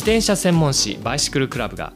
[0.00, 1.94] 自転車専門誌バイシクルクラブが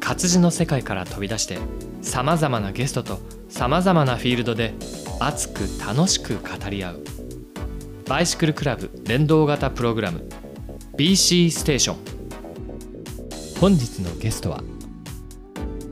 [0.00, 1.58] 活字の世界から飛び出して
[2.04, 3.18] さまざまなゲストと
[3.48, 4.74] さまざまなフィールドで
[5.18, 7.04] 熱く楽しく語り合う。
[8.06, 10.28] バイシクルクラブ連動型プログラム
[10.98, 14.62] BC ステーション本日のゲストは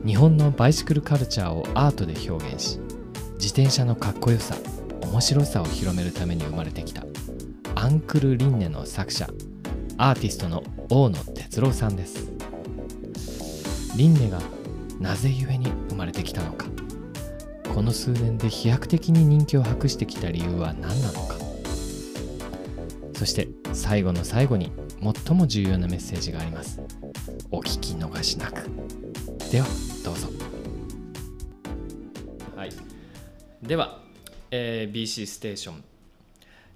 [0.05, 2.79] 日本のバイシクルカルチャーをアートで表現し
[3.35, 4.55] 自転車のかっこよさ
[5.01, 7.03] 面白さを広めるために生まれてきた
[7.73, 9.27] アンクル・リンネの作者
[9.97, 12.31] アーティストの大野哲郎さんです。
[13.97, 14.39] リンネが
[14.99, 15.71] なぜゆえに
[16.03, 16.67] まれてきたのか。
[17.73, 21.35] この数年で飛躍的に人気を博してきた理由は何なのか。
[23.13, 24.71] そして最後の最後に
[25.25, 26.81] 最も重要なメッセージがあります。
[27.51, 28.69] お聞き逃しなく。
[29.49, 29.67] では
[30.03, 30.27] どうぞ。
[32.57, 32.71] はい。
[33.61, 34.01] では、
[34.51, 35.83] えー BC ステーション。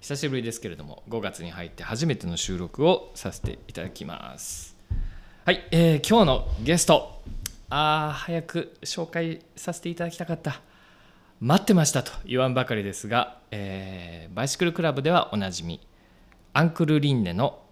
[0.00, 4.74] 久しぶりですけれども5月に入って初めての収録をさせていただきます。
[5.44, 7.18] はい、えー今日のゲスト。
[7.70, 10.60] あー早く紹介させていただきたかった。
[11.40, 15.80] 待ってましたと言わんばかりですが、えーバイシクルクラブではおなじみ
[16.52, 17.62] アンクル・リンネの、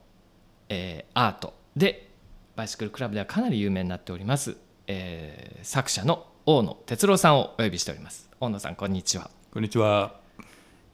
[0.68, 2.10] えーアートで
[2.56, 8.30] バイシクルクラブではかなり有名になっております、えー作者の大野哲郎さんをお呼びしております。
[8.38, 9.30] 大野さんこんにちは。
[9.52, 10.20] こんにちは。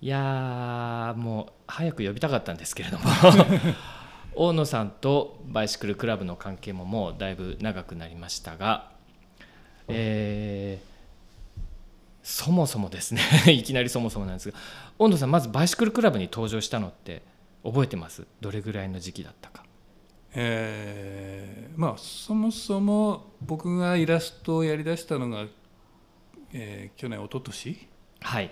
[0.00, 3.04] いやーもう早く呼びたかったんですけれども。
[4.34, 8.91] 大野さんとバイシクルクラブの関係ももうだいぶ長くなりましたが、
[9.88, 10.92] えー
[12.24, 13.20] そもそもですね。
[13.50, 14.56] いきなりそもそもなんですが
[14.96, 17.22] 大野さんまずバイシクルクラブに登場したのって
[17.64, 18.24] 覚えてます？
[18.40, 19.64] どれぐらいの時期だったか。
[20.34, 25.46] えーまあそもそも僕がイラストをやりだしたのが、
[26.52, 27.88] えー去年一昨年？
[28.20, 28.50] はい、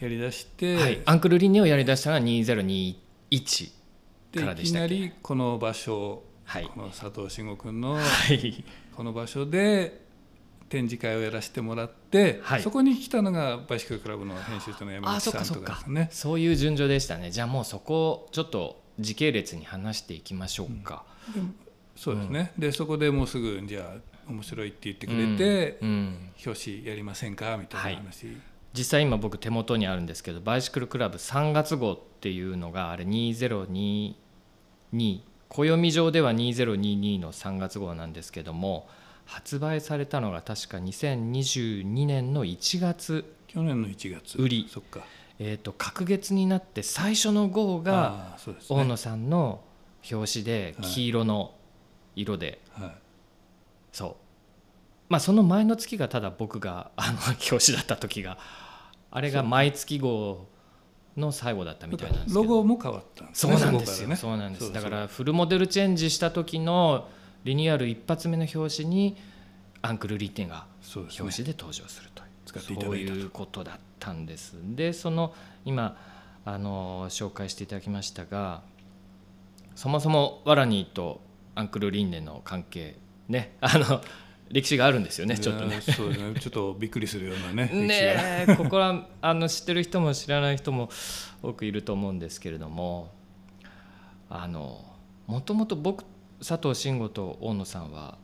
[0.00, 3.70] やりだして、はい、アンクルリンネをやりだしたのは2021
[4.34, 4.94] からでしたっけ？
[4.96, 6.22] りこの場所、
[6.54, 6.70] はい。
[6.72, 8.64] この佐藤慎吾君のはい。
[8.94, 10.04] この場所で
[10.68, 12.62] 展示会をやらせてもらって、はい。
[12.62, 16.08] そこに来たのがバイシクルクラブの編集長の山口さんとっかですね。
[16.12, 17.32] そういう順序でしたね。
[17.32, 21.04] じゃあもうそこをちょっと時系列に話していきましょうか、
[21.96, 25.88] そうですね、でそこでもうすぐじゃあ面白いって言ってくれて、うん。
[25.88, 26.30] うん。
[26.46, 27.56] 表紙やりませんか？
[27.56, 28.28] みたいな話、
[28.72, 34.14] 実際今僕手元にあるんですけどバイシクルクラブ3月号っていうのがあれ2022
[35.54, 38.88] 暦上では2022の3月号なんですけども
[39.24, 44.36] 発売されたのが確か2022年の1月、去年の1月。
[44.36, 44.68] 売り。
[44.68, 45.00] そっか。
[45.38, 48.54] えー、と隔月になって最初の号がね。
[48.68, 49.60] 大野さんの
[50.10, 50.90] 表紙ではい。
[50.90, 51.54] 黄色の
[52.16, 52.94] 色で、はい。
[53.92, 54.16] そう。
[55.08, 58.38] まあその前の月がただ僕があの表紙だった時が
[59.10, 60.48] あれが毎月号
[61.16, 62.42] の最後だったみたいなんですけど。
[62.42, 63.56] ロゴも変わったんですね。
[63.56, 64.16] そうなんですよ、ね。
[64.16, 64.72] そうなんです。
[64.72, 67.08] だからフルモデルチェンジした時の
[67.44, 69.16] リニューアル一発目の表紙に
[69.82, 70.66] アンクル・リッテンが
[70.96, 74.56] 表紙で登場するというそういうことだったんです。
[74.62, 75.96] でその今
[76.44, 78.62] あの紹介していただきましたが
[79.74, 81.20] そもそもワラニーと
[81.54, 82.96] アンクル・リンネの関係
[83.28, 84.00] ねあの
[84.54, 85.80] 歴史があるんですよねちょっとね。
[85.80, 90.90] そうねちょっとびっくりするようなね ねえここはあの知ってる人も知らない人も
[91.42, 93.10] 多くいると思うんですけれども
[94.30, 94.84] あの
[95.26, 96.04] もともと僕
[96.38, 98.16] 佐藤慎吾と大野さんは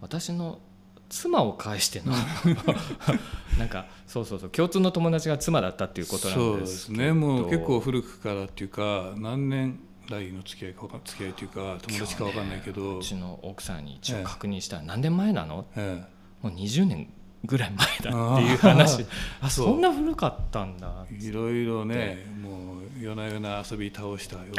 [0.00, 0.60] 私の
[1.08, 2.12] 妻を介しての
[3.58, 6.98] なんかそうそうそう共通の友達が妻だったっていうことなそうでんですけど。
[6.98, 12.98] すねもう結構古くからっていうか何年来の付き合いか付き合いというか友達かわかんないけど。
[12.98, 15.66] うちの奥さんに一応確認したら何年前なの？
[15.76, 16.04] え
[16.42, 17.08] もう20年
[17.44, 19.04] ぐらい前だっていう話。
[19.40, 19.66] あそう。
[19.66, 21.06] そんな古かったんだ。
[21.10, 24.54] えいろいろねもう夜な夜な遊び倒したよう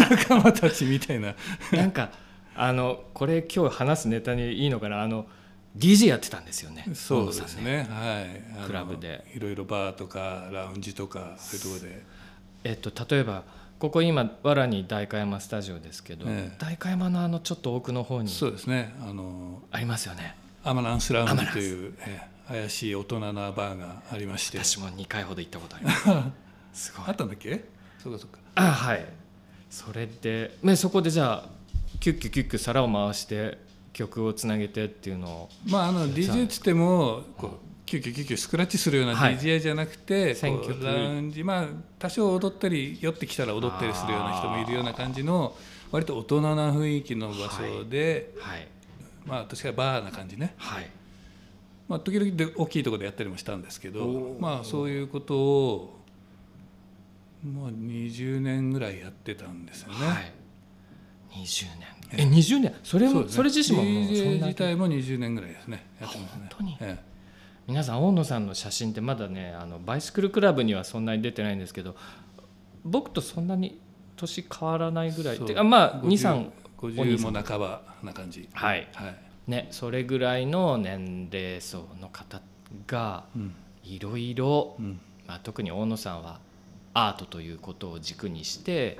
[0.00, 1.34] な仲間たちみたいな。
[1.72, 2.10] なんか
[2.54, 5.02] あのこれ今日話すネタにいいのかな？
[5.02, 5.26] あの
[5.78, 7.86] DJ やってたんですよねそうですね。
[7.88, 8.22] は
[8.62, 8.66] い。
[8.66, 9.24] クラブで。
[9.36, 12.02] いろいろバーとかラウンジとかそういうところで。
[12.64, 13.44] えっと例えば
[13.80, 16.56] ここ今藁に代官山スタジオですけど、ええ。
[16.58, 18.94] 代官山のあのちょっと奥の方にそうですね。
[19.00, 20.36] あのありますよね。
[20.62, 24.58] アマランスラウンジという、ええ怪しい大人なバーがありまして。
[24.62, 25.92] 私も2回ほど行ったことありま
[26.74, 26.90] す。
[26.90, 27.64] すごいあったんだっけ？
[28.02, 28.38] そうかそうか。
[28.56, 29.06] あはい。
[29.70, 31.48] それで、ね、そこでじゃあ
[32.00, 33.56] キュッキュキュッキュ皿を回して
[33.94, 39.36] 曲をつなげてっていうのをまああの DJ っつってもこうキュキュキュキュスクラッチするようなはい。
[39.36, 41.42] DJ じゃなくて、選曲こうラウンジ。
[41.42, 41.66] まあ
[41.98, 45.56] 多少踊ったり酔ってきたら踊ったりするような人もいるような感じの
[45.90, 48.68] 割と大人な雰囲気の場所で、はい。
[49.26, 50.88] まあ確かにバーな感じね、はい。
[51.88, 56.00] まあ、時々で大きいところでやったりもしたんですけどまあそういうことを
[57.44, 59.94] もう20年ぐらいやってたんですよね。
[60.06, 60.32] はい。
[61.32, 61.88] 20年。
[62.12, 62.74] え20年。
[62.84, 63.32] それそうですね。
[63.32, 65.86] もそれ自身ももうそんな自体も20年ぐらいですね。
[66.00, 66.48] やってますね。
[66.50, 66.76] 本当に？
[66.80, 67.09] え
[67.70, 71.94] 皆さん大野さんの写真ってまだねあのバイシクルクラブにはそんなに出てないんですけど
[72.84, 73.80] 僕とそんなに
[74.16, 78.48] 年変わらないぐらいそうてかまあ50 23 50も半ばな感じ。
[78.52, 78.88] はい。
[78.94, 82.42] はい、ねそれぐらいの年齢層の方
[82.86, 83.54] がうん。
[83.84, 84.76] いろいろ
[85.42, 86.38] 特に大野さんは
[86.92, 88.98] アートということを軸にして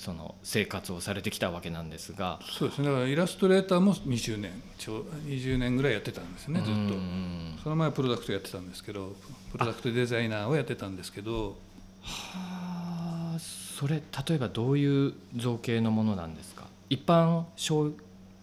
[0.00, 2.38] その生活をされてきたわけなんですが。
[2.56, 2.86] そうですね。
[2.86, 9.16] だからイラストレーターも20年ちょう20年ぐらいやってたんですねずっうとんその前はプロダクトやってたんですけど
[9.50, 11.56] プロダクトデザイナーをやってたんですけど。
[12.02, 13.96] はあそれ
[14.28, 16.64] 例えばどういう造形のものなんですか？
[16.90, 17.92] 一般商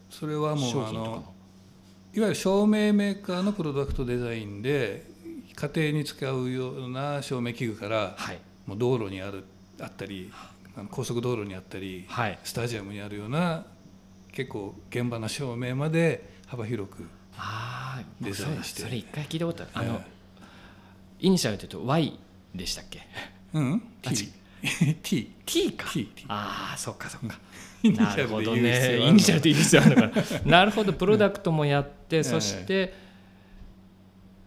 [0.09, 1.33] それはもうあの
[2.13, 5.05] いわゆる照明メーカーのプロダクトデザインで
[5.55, 8.39] 家庭に使うような照明器具からはい。
[8.65, 9.43] もう道路にある
[9.79, 10.31] あったり
[10.77, 12.39] あの高速道路にあったりはい。
[12.43, 13.65] スタジアムにあるような
[14.33, 17.07] 結構現場の照明まで幅広く
[17.37, 18.81] ああデザインして。
[18.83, 19.71] それ一回聞いたことある。
[19.73, 20.05] あの、え
[21.25, 22.19] イニシャルで言うと Y
[22.53, 22.99] でしたっけ？
[22.99, 23.81] えうん。
[24.05, 24.31] あ T
[25.03, 25.89] T T か。
[25.91, 27.39] T T ああそっかそっか。
[27.83, 28.97] なるほどね。
[28.99, 32.93] イニシャルでいいですよあるのかななるほどプロダクトもやって、 えそして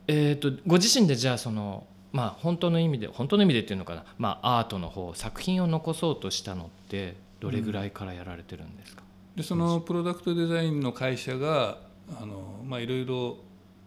[0.09, 9.03] えっ、とご自身でじゃあそのまあ本当の意味で本当の意味でっていうのかな、まあ、アートの方作品を残そうとしたのってどれぐらいからやられてるんですか、
[9.37, 11.79] でそのプロダクトデザインの会社が
[12.21, 13.37] あのまあいろいろ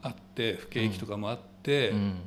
[0.04, 2.22] あって不景気とかもあって、うん。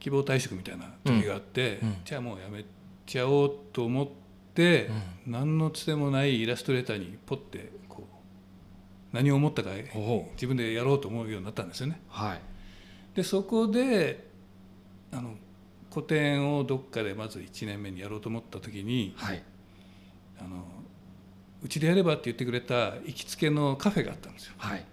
[0.00, 1.88] 希望退職みたいな時があって、うん。
[1.88, 1.96] うん。
[2.04, 2.64] じゃあもうやめ
[3.06, 4.08] ちゃおうと思っ
[4.54, 4.90] て、
[5.26, 8.08] 何のつてもないイラストレーターにポッてこ
[9.12, 12.00] う何を思ったかお自分でやろうと思うようになったんですよね。
[12.08, 12.40] はい。
[13.14, 14.31] でそこで
[15.92, 19.42] 個展をどっかでまず1年目にやろうと思った時にはい。
[20.40, 20.64] あの
[21.62, 24.54] うちでやればって言ってくれた行きつけのカフェがあったんですよ。
[24.56, 24.84] はい。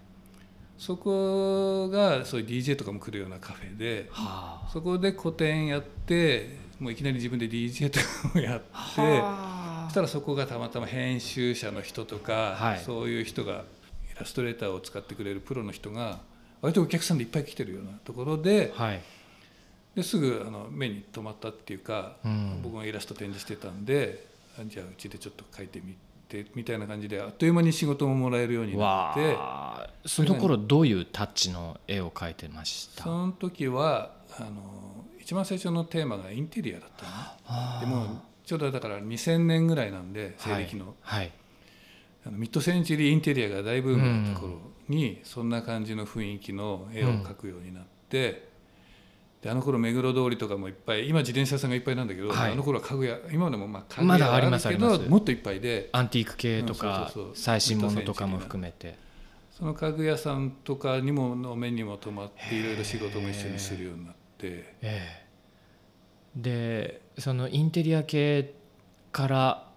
[0.78, 4.70] そこがそういう DJ とかも来るようなカフェではあ。
[4.70, 8.66] そこで個展やってもういきなり自分で DJ とかもやって
[9.00, 12.78] はそしたらそこがたまたま編集者の人とか、はい。
[12.78, 13.64] そういう人が
[14.14, 16.20] イラストレーターを使ってくれるプロの人が
[16.60, 19.00] 割とお客さんでいっぱい来てるようなところであはい
[20.00, 22.60] ですぐあの目に留まったっていうか、うん。
[22.62, 24.26] 僕がイラスト展示してたんで
[24.58, 25.94] あじゃあうちでちょっと描いてみ
[26.28, 33.04] てみたいな感じであっという間に仕事ももらえるようになわってあその頃どういうタッチの絵を描いてました？
[33.04, 41.30] その時はあの一番最初のテーマがインテリアだったのでもちょうどだから2000年ぐらいなんで西暦の,、はい
[42.26, 44.58] あのミッドセンチュリーインテリアが大ブームだった頃
[44.88, 48.49] に、そんな感じの雰囲気の絵を描くようになって、
[49.42, 52.52] であの頃目黒通りとかもいっぱい今自転車屋さんがいっぱいなんだけど、はい。
[52.52, 55.88] あの頃は家具屋今でもまあ家具ま屋ありますけありまもっといっぱいで。
[55.92, 58.98] アンティーク系とかうん最新ものとかも含めて。
[59.50, 64.18] その家具屋さんとかにもの目にも留まっていろいろ仕事も一緒にするようになって。
[64.42, 65.26] ええ。
[66.36, 68.54] でそのインテリア系
[69.12, 69.68] から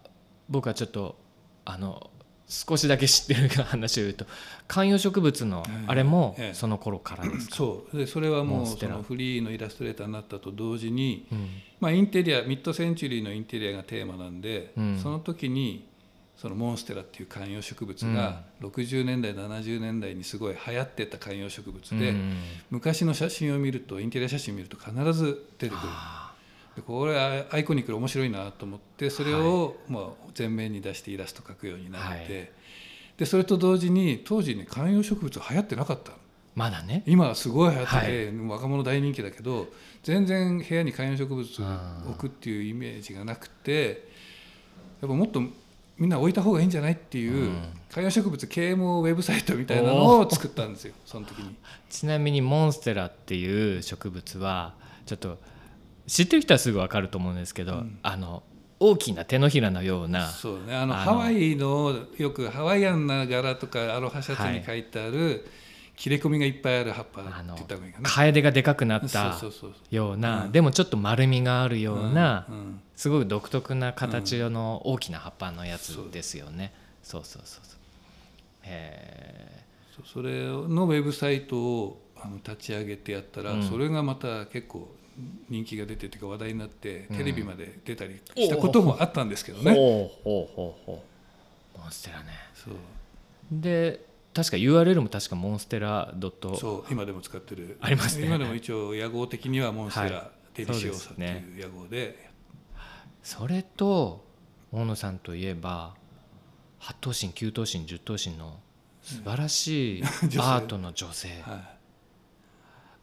[0.50, 1.18] 僕はちょっと
[1.66, 2.12] あの
[2.54, 4.26] 少しだけ知ってる話を言うと
[4.68, 6.54] 観葉植物のええあれもええ。
[6.54, 7.98] その頃からですか、そう。
[7.98, 11.48] でそれはもうそのフリーのイラストレーターになったと同時に、うん。
[11.80, 15.00] まあ、インテリアミッドセンチュリーのインテリアがテーマなんで、うん。
[15.02, 15.90] その時に
[16.38, 22.34] そのモンステラっていう観葉植物が60年代70年代にすごい流行ってた観葉植物で、うん。
[22.70, 25.78] 昔の写真を見るとインテリア写真を見ると必ず出てくる
[26.82, 30.04] これはアイコニックで面白いなと思ってそれをまあ
[30.38, 32.52] 前面に出してイラスト描くようになって、はい。
[33.18, 36.18] でそれと同時に当時ね観葉植物流行ってなかったの。
[36.56, 37.04] まだね。
[37.06, 39.68] 今はすごい流行ってて、は若者大人気だけど
[40.04, 41.48] 全然部屋に観葉植物
[42.10, 44.08] 置くっていうイメージがなくて
[45.02, 45.42] やっぱもっと
[45.98, 47.64] みんな置いた方がいいんじゃないっていう、うん。
[47.92, 51.56] 観葉植物啓蒙ウェブサイトみたいなのを作ったんですよその時に。
[51.90, 54.74] ちなみにモンステラっていう植物は
[55.06, 55.38] ちょっと
[56.08, 58.00] 知ってる人はすぐ分かると思うんですけど、うん。
[58.04, 58.44] あの
[58.80, 60.76] 大きな手のひらのようなそうね。
[60.76, 65.48] あのハワイのよくハワイアンな柄とかアロハシャツに書いてある、
[65.96, 67.78] 切れ込みがいっぱいある葉っぱってあの言った
[68.10, 70.18] 方がでかくなったそうそうそうよう。
[70.18, 72.56] な、うんでもちょっと丸みがあるような、うん。
[72.56, 72.82] うん。
[72.96, 77.80] すごい独特な形の大きな葉っぱのやつですよね、そうそうそうそう。
[78.64, 79.64] へ
[80.12, 83.64] それのウェブサイトをあの立ち上げてやったら、うん。
[83.64, 84.94] それがまた結構
[85.50, 87.18] 人気が出てというか話題になって、うん。
[87.18, 89.74] テレビまで出たりしたこともあったんですけどね。
[89.74, 91.04] ほうほうほうほ
[91.76, 91.80] う。
[91.80, 92.32] モンステラね。
[92.54, 92.74] そう。
[93.52, 96.56] で確か URL も確かモンステラドット。
[96.58, 97.78] そう今でも使ってる。
[97.82, 98.26] ありますね。
[98.26, 102.30] 今でも一応屋号的にはモンステはラデリシオサっていう屋号で。
[103.22, 104.26] それと
[104.72, 105.96] 大野さんといえば
[106.82, 108.60] 8頭身9頭身10頭身の
[109.02, 111.74] 素晴らしいアートの女性、は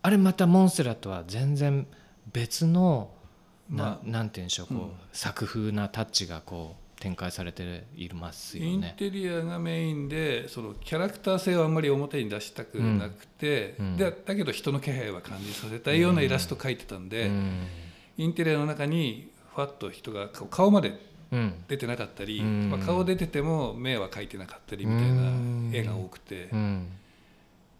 [0.02, 1.86] あれまたモンステラとは全然
[2.32, 3.10] 別の
[3.68, 4.90] な,、まあなんて言うんでしょうこう、うん。
[5.12, 8.94] 作風なタッチがこう展開されていますい、インよね。
[8.98, 13.86] テリアがメインでそのキャラクター性をあんまり表に出したくなくて、うん。
[13.86, 13.96] うん。
[13.96, 17.66] でだけど人の気配は感じさせたいようなイラスト描いてたんで、うん。
[18.18, 21.54] インテリアの中にふわっと人が顔顔までうん。
[21.68, 22.70] 出てなかったり、うん。
[22.70, 26.88] まあ、顔出てても目は描いてなかったりみたいな絵が多くて、だかうん。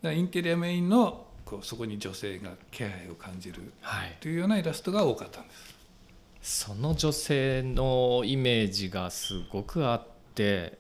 [0.03, 5.75] らインテリアメインのこうそこに女性が気配を感じるはい、というようなイラストが多かったんです。
[6.43, 10.79] その女性のイメージがすごくあって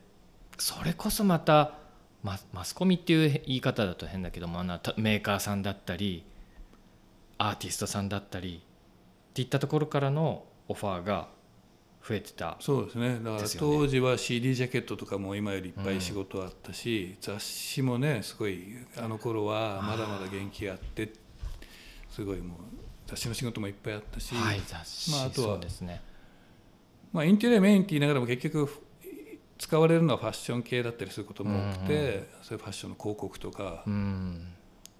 [0.59, 1.75] それこそまた
[2.23, 4.65] ママスコミっていう言い方だと変だけどもあ
[4.97, 6.25] メーカーさんだったり
[7.37, 11.29] アーティストさんだったりっていったところからのオファーが
[12.11, 12.57] 増えてた。
[12.59, 13.21] そうですね。
[13.23, 18.64] だから当時は CD ジャケットとかも今よりいっぱい仕事あったし、雑誌もねすごい
[18.97, 21.12] あの頃はまだまだ元気があって
[22.11, 22.59] すごいもう
[23.07, 26.02] 雑誌の仕事もいっぱいあったし、はい雑誌、まああとはそうですね。
[27.12, 28.69] まあ、インテリアメインって言いながらも結局
[29.59, 32.26] 使われるのはファッション系だったりすることも多くて、うんうん。
[32.43, 34.52] そういうファッションの広告とか、うん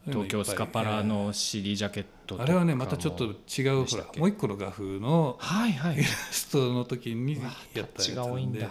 [0.07, 2.43] 東京スカパラの CD ジャケットとか。
[2.43, 5.95] もあれはねまたちょっと違うでほらもう一個の画風のはいはい。
[5.95, 7.43] イラストの時にやっ
[7.73, 8.69] たやつ違なんで、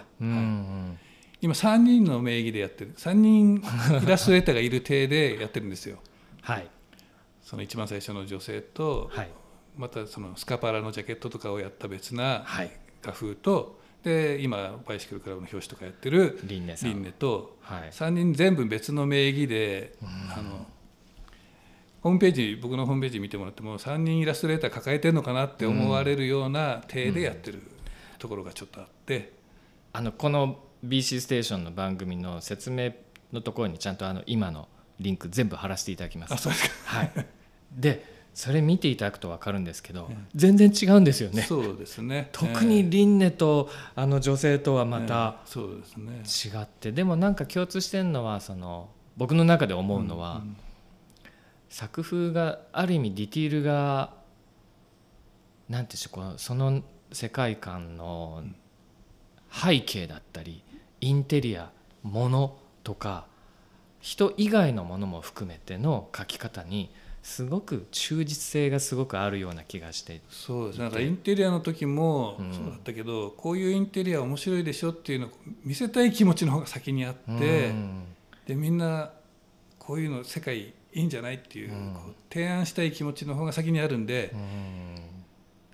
[1.41, 2.93] 今3人の名義でやってる。
[2.97, 3.63] 3人
[4.03, 5.99] イラストレーターがいる体でやってるんですよ。
[6.41, 6.67] はい。
[7.41, 9.29] その一番最初の女性と、はい。
[9.77, 12.71] またそのスカパラのジャケットとかをやった別なはい。
[13.01, 16.89] 画風とで今バイシクルクラブの表紙とかやってるリンネさん。
[16.89, 17.91] リンネとはい。
[17.91, 19.93] 3人全部別の名義で、
[20.35, 20.65] あの
[22.01, 27.61] ホームページ僕のホームページ見てもらっても3人イラストレーター抱えてるのかなって思われるような体でやってる
[28.17, 29.33] ところがちょっとあって、
[29.93, 32.93] あのこの BC ステーションの番組の説明
[33.33, 34.67] のところにちゃんとあの今の
[34.99, 36.33] リンク全部貼らせていただきます。
[36.33, 36.75] あそうですか。
[36.85, 37.11] はい、
[37.75, 41.41] でそれ見ていただくと分かるんですけど、全然違うんですよね。
[41.41, 42.29] そうですね。
[42.31, 46.53] 特にリンネとあの女性とはまたええそうですね。
[46.59, 50.55] 違って、でもなんか共通してるのはその僕の中で思うのは、ん
[51.69, 54.13] 作風がある意味ディティールが
[55.69, 58.43] なんていうんでしょうこのその世界観の
[59.51, 60.63] 背景だったり
[61.01, 61.71] インテリア
[62.03, 63.25] 物とか
[63.99, 66.89] 人以外のものも含めての描き方に
[67.21, 70.21] すごく忠実性がすごくあるような気がして。
[70.29, 70.85] そうですね。
[70.85, 72.53] なんかインテリアの時もうん。
[72.53, 75.29] そうだったけど、こういうインテリア面白いでしょっていうのを
[75.63, 78.03] 見せたい気持ちの方が先にあって、うん。
[78.47, 79.11] でみんな
[79.77, 81.93] こういうの世界いいんじゃないっていう,、うん。
[81.93, 84.39] こう提案したい気持ちの方が先にあるんで、うん。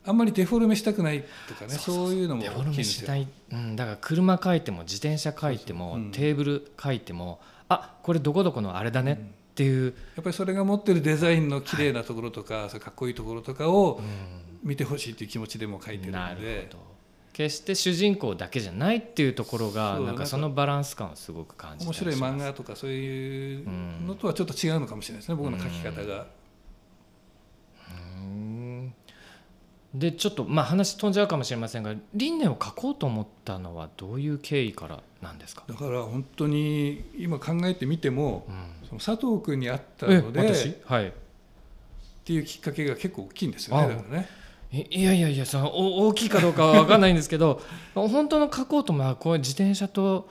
[0.07, 2.73] あんまりデフォルメしたくないとかねそういうのも大きいんですよ。
[2.75, 3.15] メした。
[3.17, 14.45] い、うん、だから車書いても自転車書いてもそうんテーブル書いてもあこれどこどこのあれだねっていう、やっぱりそれが持ってるデザインの綺麗なところとか、それかっこいいところとかをうん。
[14.65, 16.94] 見てほしいっていう気持ちでも書いてるなるのでほど
[17.35, 23.67] 決して主人公だけじゃないっていうところがなんかそのバランス感をすごく感じた面白い漫画とかそういう
[24.07, 26.27] のとはちょっと違うのかもしれないですね、僕の書き方が。
[27.89, 27.91] う
[28.23, 28.93] ん。
[29.93, 38.87] でちょっとまあ話飛んじゃうかもしれませんが輪廻を書こうと思ったのはどういう経緯からなんですか、だから本当に今考えてみてもうん。
[38.87, 40.73] その佐藤君に会ったえので私？
[40.85, 41.07] はい。
[41.07, 41.11] っ
[42.23, 44.44] ていうきっかけが結構大きいんですよあねだからね。
[44.75, 47.61] いいやいやいやそのお大きいかどうかは分かんないんですけど
[47.95, 50.29] 本当の書こうとまあこういう自転車と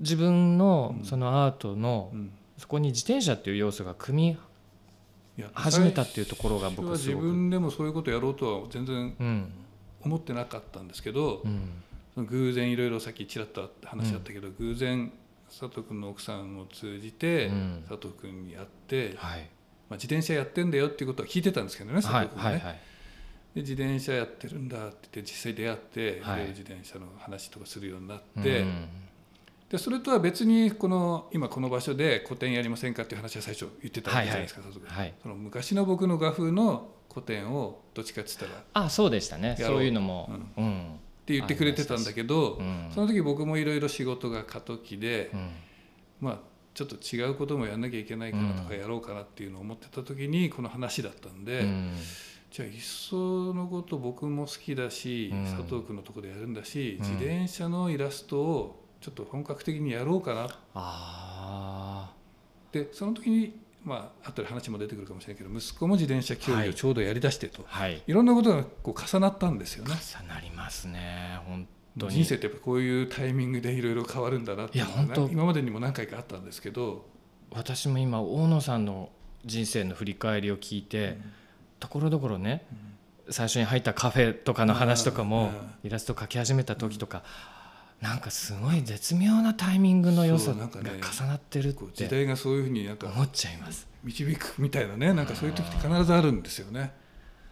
[0.00, 1.04] 自分のうん。
[1.04, 2.32] そのアートの、うん。
[2.56, 4.36] そこに自転車っていう要素が組
[5.36, 7.26] み始めたっていうところが僕は自すごく。
[7.26, 9.52] 分でもそういうことやろうとは全然うん。
[10.00, 12.26] 思ってなかったんですけど、うん。
[12.26, 15.12] 偶然いろいろさっきちらっと話あったけど、偶然
[15.48, 17.84] 佐藤君の奥さんを通じてうん。
[17.88, 19.48] 佐藤君に会って、はい。
[19.88, 22.56] まあ、自転車やってんだよっていうことは聞いてたんですけどね佐はい藤君はね。
[22.58, 22.80] はいはい
[23.58, 26.46] で自転車やってるんだって言って実際出会って、はい。
[26.48, 28.88] 自転車の話とかするようになって、うん
[29.68, 35.12] でそれとは別にこの今この場所で個展やりませんかっていう話は最初言ってたわけじゃないですか、佐藤君はい。
[35.22, 39.56] その昔の僕の画風の個展をどっちかっつったらっあそうでしたね。
[39.58, 40.30] そういうのも。
[40.56, 40.98] うん。
[41.26, 42.88] て言ってくれてたんだけど、うん。
[42.94, 45.50] その時僕もいろいろ仕事が過渡期で、うん。
[46.22, 46.38] まあ
[46.72, 48.80] ちょっと違うこともやんなきゃいけないかなとかうん。
[48.80, 51.94] やろうかなっていうのを思ってた時にこの話だったんで、うん
[52.50, 53.16] じゃあいっそ
[53.52, 55.44] のこと僕も好きだし、うん。
[55.44, 57.06] 佐藤君のとこでやるんだし、うん。
[57.06, 60.48] 自転車のイラストをちょっと本格的にやろうかな。
[60.74, 62.12] あ
[62.72, 66.68] でその時にまあ後で話も出てくるかもしれないけど息子も自転車競はい。
[66.68, 68.02] 技をちょうどやりだしてと、あはい。
[68.06, 69.94] い、ろんなことがこう重なったんですよね。
[69.94, 72.12] 重なりますね本当に。
[72.12, 74.82] 人生ってやっぱこういうタイミングでいろいろ変わるんだなってい
[75.30, 77.06] 今までにも何回かあったんですけど、
[77.50, 79.10] 私も今大野さんの
[79.44, 81.18] 人生の振り返りを聞いて、
[81.78, 82.64] ところどころね
[83.30, 85.52] 最初に入ったカフェとかの話とかも
[85.84, 87.22] イラスト描き始めた時とか、
[88.00, 93.88] なんかすごい絶妙なタイミングの良さが重なってるっこう時て代がそういうふうになんか思っちゃいます。
[94.04, 96.92] 導くみたいなねなんかそういう時って必ずあるんですよね。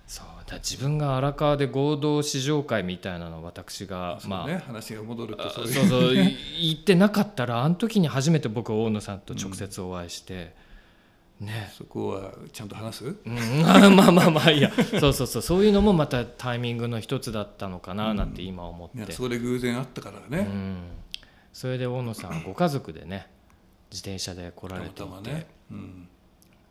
[0.07, 6.31] そうだ自分が荒川で合同試乗会みたいなのを私がまあね、話が戻るとあそうそう言
[6.81, 10.55] ってなかったらあの時に初めて僕大野さんと直接お会いして、
[11.41, 11.73] ね。
[11.77, 13.05] そこはちゃんと話す？
[13.05, 14.71] うん、 まあまあまあまあいいや。
[15.01, 15.43] そうそうそう。
[15.43, 20.83] そういうのもまたタイミングの一つだったのかななんて今思って、いやそこで偶然あったからね、うん、
[21.53, 23.29] それで大野さんはご家族でね
[23.91, 25.31] 自転車で来らたれていて。
[25.31, 26.09] ね、うん、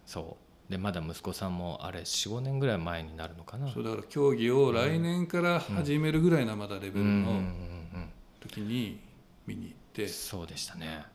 [0.05, 0.71] そう。
[0.71, 3.71] でまだ息子さんもあれ45年ぐらい前になるのかな。
[3.71, 7.05] そうだから競技を来年から始めるぐらいなまだレベルうん。
[7.05, 8.09] うんうんのうん。
[8.39, 8.99] 時に
[9.45, 11.05] 見に行って、そうでしたね。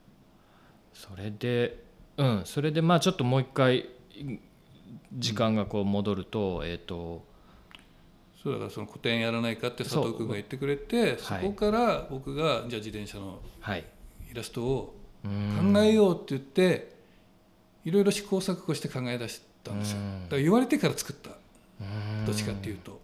[0.95, 3.88] それでうんそれでまあちょっともう一回
[5.12, 7.25] 時間がこう戻ると、えっ、と
[8.43, 11.45] そうだからその個展やらないかって佐藤君が言ってくれてそはい。
[11.45, 13.85] こから僕がじゃあ自転車のはい。
[14.31, 16.95] イラストをうん考えようって言って
[17.85, 19.99] いろいろ試行錯誤して考え出したんですよ。
[19.99, 20.23] うん。
[20.25, 21.31] だから言われてから作った。
[21.81, 22.26] うん。
[22.26, 23.00] どっちかっていうと。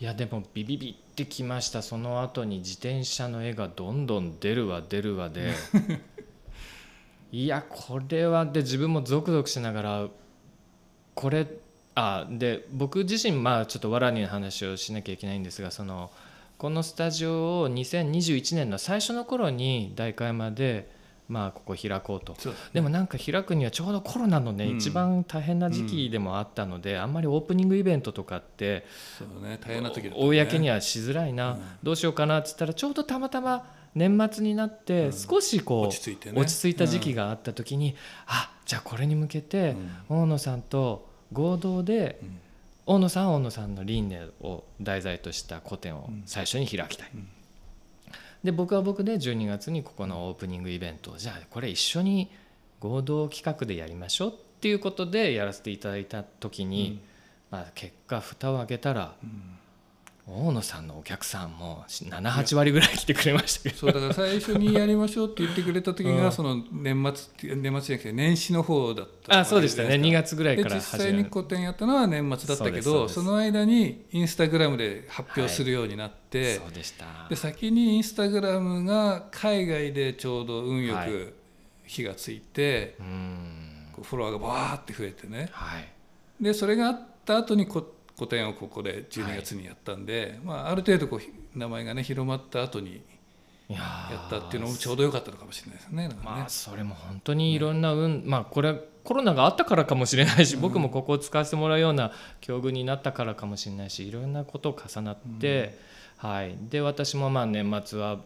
[0.00, 5.52] いやでもビビビってきましたその後に自転車の絵がどんどん出るわ出るわで
[7.34, 10.06] いやこれはで自分もゾクゾクしながら
[11.14, 11.48] これ
[11.96, 16.12] あで僕自身まあちょっとわらにの話をしなきゃいけないんですがその
[16.58, 20.88] このスタジオを2021年の最初の頃に代官山で
[21.28, 22.36] まあここ開こうと。
[22.72, 24.76] でもなんか開くにはちょうどコロナのね、うん。
[24.76, 28.84] 一番大変な時期でもあったので、あんまりオープニングイベントとかって
[29.18, 30.24] そうね大変な時だったね。
[30.24, 31.60] 公にはしづらいな、うん。
[31.82, 35.12] どうしようかなっつったらちょうどたまたま年末になってうん。
[35.12, 36.40] 少しこう、落ち着いてね。
[36.40, 37.94] 落ち着いた時期があった時に、
[38.26, 39.76] あじゃあこれに向けて
[40.08, 42.40] 大野さんと合同でうん。
[42.86, 47.28] 大野さんは大野さんの輪廻を題材とした個展を最初に開きたい、うん。
[48.42, 52.30] で僕は僕で12月にここのオープニングイベントをじゃあこれ一緒に
[52.80, 57.00] 合同企画でやりましょうっていうことでやらせていただいた時に、
[57.50, 59.58] まあ、結果蓋を開けたらうん
[60.26, 63.76] 大野さんのお客さんも78割ぐらい来てくれましたけど。
[63.76, 66.32] そうだから最初にやりましょうって言ってくれた時が、うん。
[66.32, 69.96] その年末年末じゃなくて年始の方だったあそうでしたね。
[69.96, 77.04] 2月ぐらいでから実際に個展やったのは年末だったけどその間にインスタグラムで発表するようになって、そうでした。
[77.28, 81.08] で先にインスタグラムが海外でちょうど運よはい。
[81.10, 81.34] く
[81.84, 83.88] 火がついて、うん。
[83.92, 85.50] こうフォロワーがバーって増えてね。
[85.52, 85.88] はい。
[86.40, 93.02] でそれがあった後にこ個展をここで12月にやったんで、まあ、ある程度こうひ名前がね広まった後に
[93.68, 93.80] いや
[94.26, 96.08] ったっていうのもちょうど良かったのかもしれないですね。
[96.08, 96.16] ね。
[96.22, 105.78] まあそれも本当にいろんな運、まあこれはコロナがあったからかもしれないし、僕もここを使わせてもらうような境遇になったからかもしれないしいろんなこと重なって、
[106.18, 108.20] はい、で私もまあ年末は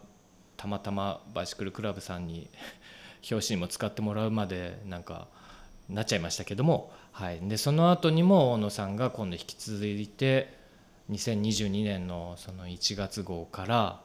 [0.57, 2.49] たまたまバイシクルクラブさんに
[3.31, 5.27] 表紙にも使ってもらうまでなんか
[5.89, 10.53] なっちゃいましたけども、はい、でその後にも大野さんが今度引き続いて
[11.11, 14.01] 2022年のその1月号から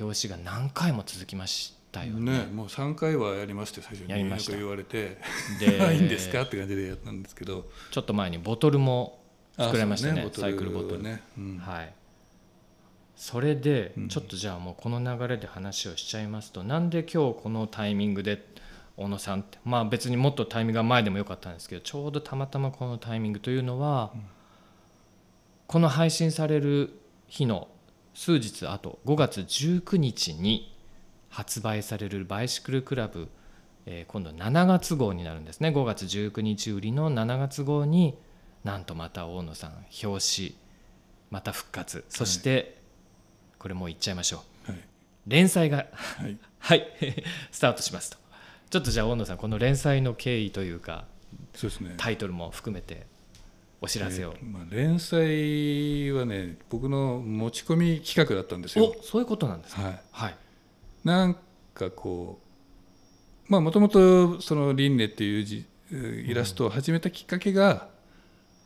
[0.00, 2.32] 表紙が何回も続きましたよね。
[2.32, 4.52] ね、もう3回はやりまして最初にやりました。
[4.52, 5.18] なんか言われて
[5.60, 7.66] で いいんですかって感じでやったんですけど。
[7.90, 9.20] ちょっと前にボトルも
[9.58, 10.96] 作られましたねあそうサイクルボトル。
[10.96, 11.58] はね、うん。
[11.58, 11.92] はい。
[13.16, 14.08] それでうん。
[14.08, 18.42] ちょっとじゃあもうこの流れで話をしちゃいますと、なんで今日このタイミングで
[18.98, 19.58] 小野さんって。
[19.64, 24.12] まあ別にもっとタイミングが前でもよかったんですけどちょうどたまたまこのタイミングというのは、
[25.68, 27.68] この配信される日の
[28.12, 30.76] 数日後5月19日に
[31.28, 33.28] 発売されるバイシクルクラブ、
[33.86, 35.68] えー今度7月号になるんですね。
[35.68, 38.18] 5月19日売りの7月号に
[38.64, 39.70] なんとまた大野さん
[40.04, 40.56] 表紙
[41.30, 42.04] また復活。
[42.08, 42.80] そして、
[43.58, 44.72] これもう言っちゃいましょう。
[44.72, 44.80] はい。
[45.26, 46.86] 連載がはい、 はい。
[47.52, 48.27] スタートしますと
[48.70, 51.04] ちょっとじゃあ大野さんこの連載の経緯というか
[51.54, 51.94] そうですね。
[51.96, 53.06] タイトルも含めて
[53.80, 58.94] お知らせを、えーまあ、連載はね僕の持ち込み企画だったんですよ。
[58.98, 60.00] おそういうことなんですかはい。
[60.10, 60.36] はい。
[61.04, 61.36] なん
[61.74, 62.40] かこ
[63.48, 67.88] まあもともとその輪廻っていう字イラストを始めたきっかけが、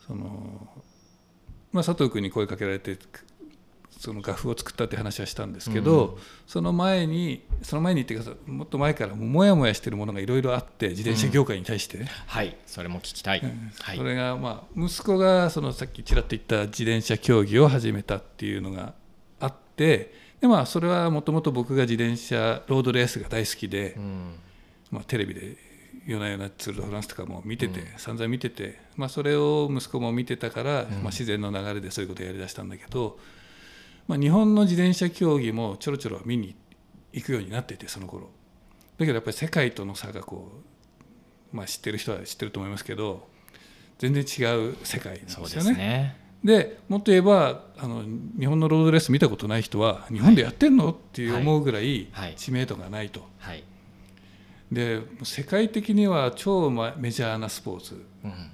[0.07, 0.69] その
[1.71, 2.99] まあ佐藤君に声かけられて
[4.03, 12.57] その画風を作ったって話はしたんですけど、その前にその前にっていうかもっと前からもやもやしてるものがいろいろあって自転車業界に対して、はい。
[12.67, 13.41] それも聞きたい、
[13.81, 13.97] はい。
[13.97, 18.93] それがまあ息子がそのさっきちらっと言った自転車競技を始めたっていうのが
[19.39, 24.35] あってでまあそれはもともと僕が自転車ロードレースが大好きで、うん。
[24.91, 25.57] まあ、テレビで
[26.07, 33.19] 夜な夜なツール・ド・フランスとかも見てて、散々見てて、まあ、それを息子も見てたから、まあ、自然の流れでそういうことをやりだしたんだけど、
[34.13, 36.55] まあ、日本の自転車競技もちょろちょろ見に
[37.15, 38.29] 行くようになっていてその頃。
[38.99, 40.53] だけどやっぱり世界との差がこ
[41.53, 43.27] う、まあ、知ってる人は知ってると思いますけど
[43.99, 45.63] 全然違う世界なんでですよね。
[45.63, 46.17] すね。
[46.45, 48.05] でもっと言えばあの
[48.39, 52.35] 日本のロードレース見たことない人は日本でやってんのっていう思うぐらいはい。
[52.37, 53.27] 知名度がないと。
[53.39, 53.65] はい、
[54.71, 57.95] で世界的には超まメジャーなスポーツ。
[57.95, 58.12] うん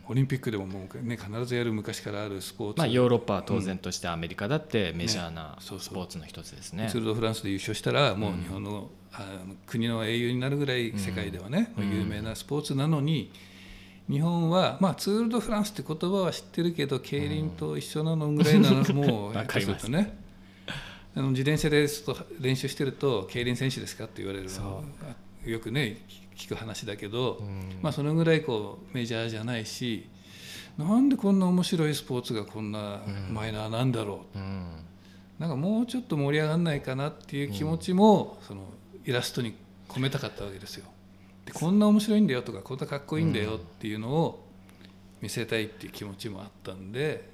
[0.09, 6.89] オリンピックでももう、ね、必ずやる昔からあるスポーツ、まあ、ヨーロッパは当然としてアメリカだってメジャーなスポーツの一つですね。
[6.91, 13.31] ツール・ド・フランスで優勝したらもう日本の,、あの国の英雄になるぐらい世界ではね、有名なスポーツなのに
[14.11, 20.19] 日本は、まあ、ツール・ド・フランスって言葉は知ってるけど競輪と一緒なのぐらいなのもう わかります下手するとね
[21.15, 21.87] あの自転車で
[22.41, 25.99] 練習してると競輪選手ですかって言われるのあよくね
[26.39, 27.79] 聞く話だけど、うん。
[27.83, 30.09] まあ、そのぐらいこうメジャーじゃないし
[30.79, 34.39] なんでこんな面白いスポーツがこんなマイナーなんだろう。
[34.39, 34.85] うん。
[35.39, 38.63] なんかもうちょっと盛り上がらないかなっていう気持ちも、その
[39.05, 39.55] イラストに
[39.89, 40.87] 込めたかったわけですよ。
[41.47, 44.47] でこんな面白いんだよとかこんなかっこいいんだよっていうのを
[45.21, 47.29] 見せたいっていう気持ちもあったんで、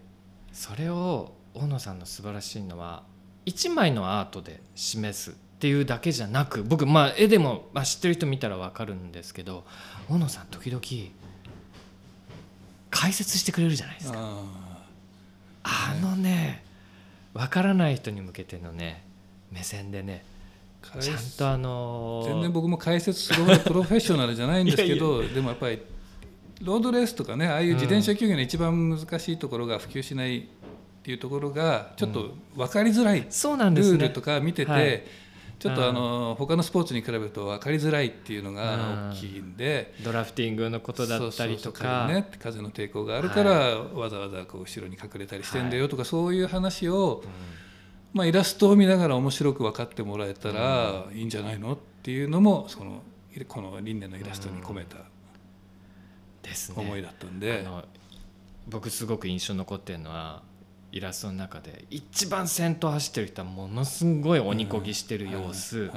[0.52, 3.02] それを大野さんの素晴らしいのは
[3.44, 9.64] 一枚のアートで示すっていうだけじゃなく僕まあ絵でも、まあ、知ってる人見たら分かるんですけど
[10.10, 10.82] 大野さん時々
[12.90, 14.18] 解説してくれるじゃないですか。
[14.18, 14.84] あ
[15.62, 16.62] あのね
[17.32, 19.04] 分からない人に向けてのね
[19.50, 25.80] 目線でねーちゃんとあのー全然僕も解説するほどプロフェッショナルじゃないんですけど でもやっぱり
[26.60, 30.42] ロードレースとかねああいう自転車競技の一番難しいところが普及しないっ
[31.02, 35.02] ていうところがちょっと分かりづらいそうなんですねルールとか見てて、はい
[35.58, 39.94] ちょっとあの他のスポーツに比べると分かりづらいっていうのが大きいんで。
[40.02, 42.06] ドラフティングのことだったりとか。
[42.08, 47.22] ね、風の抵抗があるから、わざわざこう後ろに隠れたりしてんだよとか、そういう話を、
[48.12, 53.02] まあ、イラストを見ながら面白く分かってもらえたらいいんじゃないのっていうのもその
[53.48, 54.98] この輪廻のイラストに込めた
[56.42, 56.76] ですね。
[56.78, 57.66] 思いだったんで、
[58.68, 60.42] 僕すごく印象に残ってるのは
[60.94, 65.90] イラストの中で一番先頭走ってる人はものすごい鬼こぎしてる様子、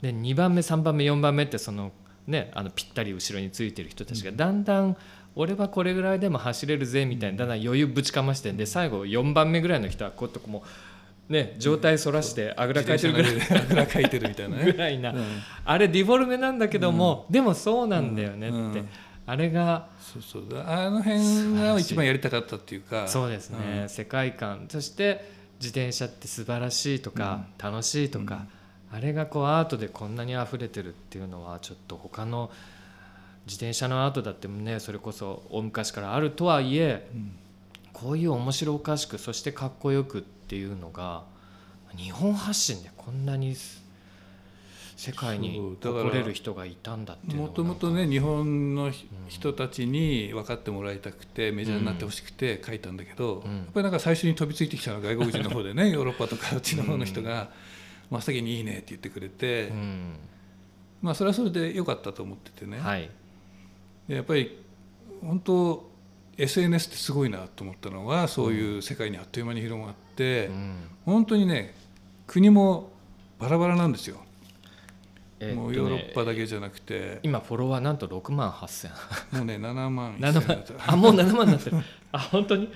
[0.00, 1.92] で2番目3番目4番目ってその
[2.26, 4.96] ねあのぴったり後ろについてる人たちがだんだん
[5.36, 10.62] 俺はこれぐらいでも走れるぜみたいなだんだん余裕ぶちかましてんで最後4番目ぐらいの人はこうやってこうも
[11.28, 13.32] うね状態反らしてあぐらかいてるぐらい。
[13.32, 14.64] あぐらかいてるみたいなね。
[14.64, 15.24] ぐらいな、うん。
[15.62, 18.82] あれディフォルメなんだけども、でもそうなんだよねって、
[19.28, 20.62] あれがそうそう。
[20.66, 23.06] あの辺が一番やりたかったっていうか。
[23.06, 24.66] そうですね、世界観。
[24.70, 28.46] そして自転車って素晴らしいとか、楽しいとか、
[28.90, 32.50] あれがこうアートでこんなに溢れてるっていうのはちょっと他の
[33.46, 37.32] 自転車のアートだってねそれこそ大昔からあるとはいえうん。
[37.92, 41.24] こういう面白おかしくそしてかっこよくっていうのが
[41.96, 43.56] 日本発信でこんなに
[44.98, 53.56] 世界に誇れる人がいたんだってもともとね日本のひ人たちに分かってもらいたくてメジャーになってほしくて書いたんだけど、うん。
[53.58, 57.48] やっぱりなんか最初に飛びついてきたのは外国人の方でねヨーロッパとかあっちの方の人が
[58.10, 60.16] 真っ先に「いいね」って言ってくれて、うん。
[61.00, 63.08] まあそれはそれで良かったと思っててね、はい。
[64.08, 64.58] でやっぱり
[65.20, 65.88] 本当
[66.36, 70.76] SNS ってすごいなと思ったのはそういう世界にあっという間に広がって、うん。
[71.04, 71.76] 本当にね
[72.26, 72.90] 国も
[73.38, 74.24] バラバラなんですよ。
[75.40, 80.64] えーねもうヨーロッパだけじゃなくて、今フォロワーなんと6万8000もうね7万7 1000万。
[80.86, 81.76] あもう7万になってる。
[82.12, 82.68] あ本当に？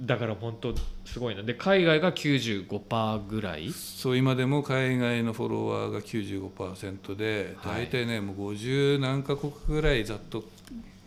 [0.00, 1.42] だから本当すごいな。
[1.44, 3.70] で海外が95%ぐらい？
[3.72, 7.82] そう今でも海外のフォロワーが95%ではい。
[7.82, 10.44] 大体ねもう50何カ国ぐらいざっと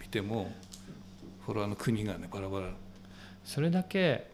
[0.02, 0.54] 見ても
[1.46, 2.70] フォロワーの国がねバラバラ。
[3.44, 4.28] それだけ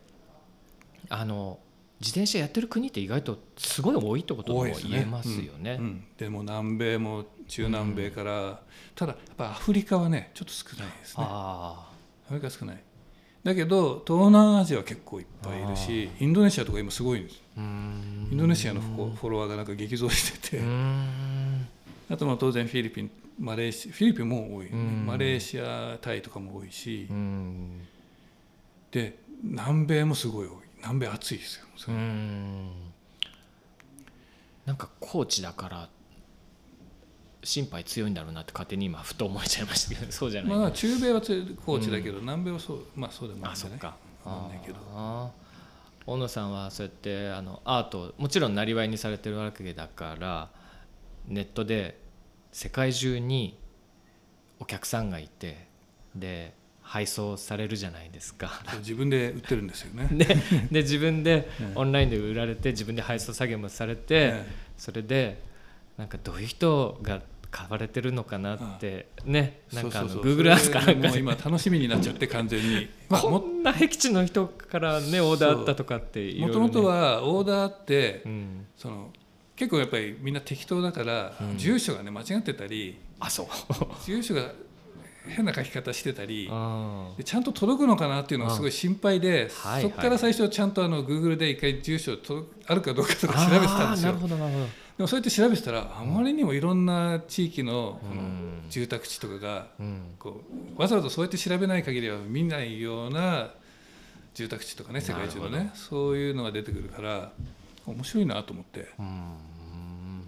[1.10, 1.58] あの
[2.04, 5.78] 自転車やってる国って意外とすごい多いってことも言えますよね。
[5.80, 6.04] うんうん。
[6.18, 8.60] でも南米も中南米から、
[8.94, 11.24] ただやっぱアフリカはねちょっと少ないですね。
[11.26, 11.90] あ
[12.26, 12.84] アフリカ少ない。
[13.42, 17.42] だけど東南アジアは結構いっぱいいるしインドネシアとか今すごいんです。
[17.56, 20.62] インドネシアのフォロワーがなんか激増してて、
[22.10, 24.72] あとまあ当然フィリピンマレーシフィリピンも多い、ね。
[24.74, 25.06] うん。
[25.06, 27.82] マレーシアタイとかも多いし、うん。
[28.92, 32.70] で南米もすごい多い南米暑いですよ、うん。
[34.66, 35.90] なんか高知だから
[37.44, 41.22] 心配強いんだろうなって勝手に今ふと思えちゃいましたけど そうじゃない、まあ中米は
[41.66, 43.98] 高知だけど、南米はそうまあそうでもないんじゃないあそっか。
[44.30, 44.78] わかんないけど。
[44.94, 45.44] あー。
[46.06, 50.50] 大野さんはそうやってあのアートをもちろんなりわいにされてるわけだから
[51.28, 51.98] ネットで
[52.52, 53.58] 世界中に
[54.60, 55.68] お客さんがいて
[56.14, 58.62] で配送されるじゃないですか。
[58.80, 60.08] 自分で売ってるんですよね。
[60.12, 60.26] で
[60.72, 64.46] で自分でうんオンラインで売られて自分で配送作業もされて、え
[64.78, 65.42] それで
[65.98, 67.22] なんかどういう人が
[67.54, 72.90] 買われてるのかなってねなんかあの Google アースかなんかもう今楽しみになっちゃって完全に。
[73.10, 79.12] ま あこもんな僻地の人からねオーダーあったとかってもともとはオーダーって、うん、その
[79.56, 81.58] 結構やっぱりみんな適当だから、うん。
[81.58, 83.48] 住所がね間違ってたりあそう。
[84.04, 84.52] 住所が
[85.28, 92.18] 変な書き方してたりちゃんと届くのかなっていうのがすごい心配で、はいそこから最初ちゃんとあの Google で一回住所
[92.68, 94.14] あるかどうかとか調べてたんですよ。
[94.14, 98.50] でもそうやって調べてたらあまりにもいろんな地域のこのうん。
[98.70, 100.02] 住宅地とかがうん。
[100.20, 100.42] こ
[100.78, 103.52] うわざわざそうやって調べない限りは見ないような
[104.36, 107.32] 住宅地とかね世界中のねそういうのが出てくるから
[107.86, 108.90] 面白いなと思って。
[109.00, 110.28] うん。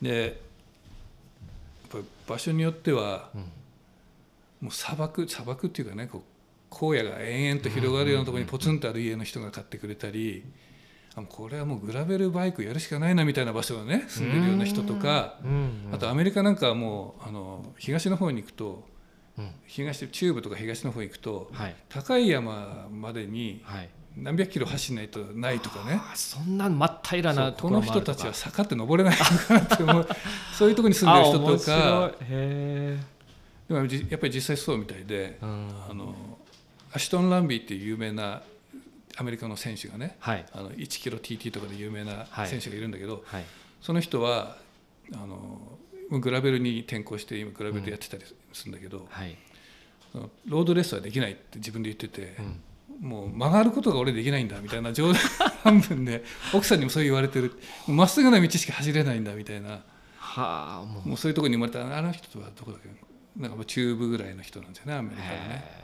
[0.00, 0.32] でやっ
[1.90, 3.44] ぱり場所によってはうん
[4.62, 6.22] もう砂漠砂漠っていうかねこう
[6.94, 10.44] 荒野が延々と広がるようなところにポツンとある家の人が買ってくれたり
[11.28, 18.90] これはもうグラベルバイクやるしかないなみたいな場所がね住んでるような人とかうんあとアメリカなんかはもうあの東の方に行くと
[19.38, 19.50] うん。
[19.66, 21.76] 東中部とか東の方に行くとはい。
[21.88, 23.88] 高い山までにはい。
[24.14, 25.98] 何百キロ走んないとないとかね。
[25.98, 30.08] あそんな真っ平らなところもある人たちは坂って登れないのかなって思う。
[30.52, 32.12] そういうところに住んでる人とか
[33.74, 35.68] でもじやっぱり実際そうみたいでえ、うん。
[35.90, 36.14] あの
[36.92, 38.42] アシュトン・ランビーっていう有名な
[39.16, 40.46] アメリカの選手がねはい。
[40.52, 43.44] あの1キロ TT とかで有名なはい選手がいるんだけど、はい。
[43.80, 44.56] その人は
[45.14, 45.78] あの
[46.20, 49.36] グラベルに転向して今グラベルでやってたりするんだけど、はい。
[50.12, 52.60] そのロードレースはできないって自分で言ってて、うん。
[53.08, 55.22] もう曲がることが俺できないんだみたいな冗談
[55.64, 56.22] 半分で
[56.54, 57.52] 奥さんにもそう言われてる。
[57.88, 59.82] まっすぐな道しか走れないんだみたいな。
[60.18, 61.08] はあもう。
[61.08, 62.88] もうそういうところに生まれたあの人はどこだっけ？
[63.36, 65.82] なんか中部ぐらいの人なんですよねアメリカのね。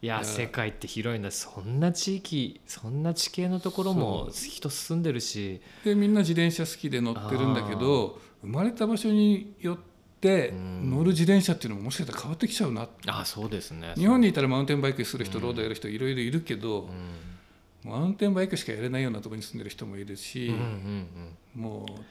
[0.00, 5.60] いや世界って広いんだそんな地域そんな地形のところも人住んでるし。
[5.84, 9.78] でみんな自転車好きで乗ってるんだけど生まれた場所によっ
[10.20, 10.90] てうん。
[10.90, 13.94] 乗る自転車っていうのももしかしたら変わってきちゃうなあそうですね。
[13.96, 16.82] 日本にいたらマウンテンバイクする人うんロードやる人いろいろいるけど
[17.84, 17.90] うん。
[17.90, 20.60] マウンテンバイクしかやれないようなところに住んでる人もいるしうんうん
[21.56, 21.62] うん。
[21.62, 22.02] もう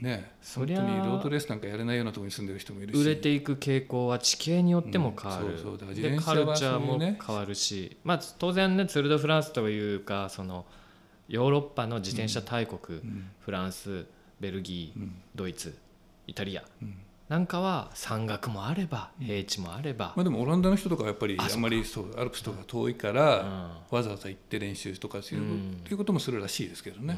[0.00, 3.00] ね本当にロードレースなんかやれないようなところに住んでる人もいるし。
[3.00, 10.66] 売れていく傾向は地形によっても変わる、うんそうそうカルチャーも変わるし、まあ、当然ねツール・ド・フランスというかその
[11.28, 14.06] ヨーロッパの自転車大国、うんフランス
[14.40, 15.14] ベルギーうん。
[15.34, 15.76] ドイツ
[16.26, 16.94] イタリアうん。
[17.28, 23.14] なんかは山岳もあれば平地もあれば、まあでもオランダの人とかはやっぱりあんまりそうアルプスとか遠いかうん。
[23.14, 23.22] ら
[23.90, 25.76] わざわざ行って練習とかするうん。
[25.80, 27.16] っていうこともするらしいですけどうね。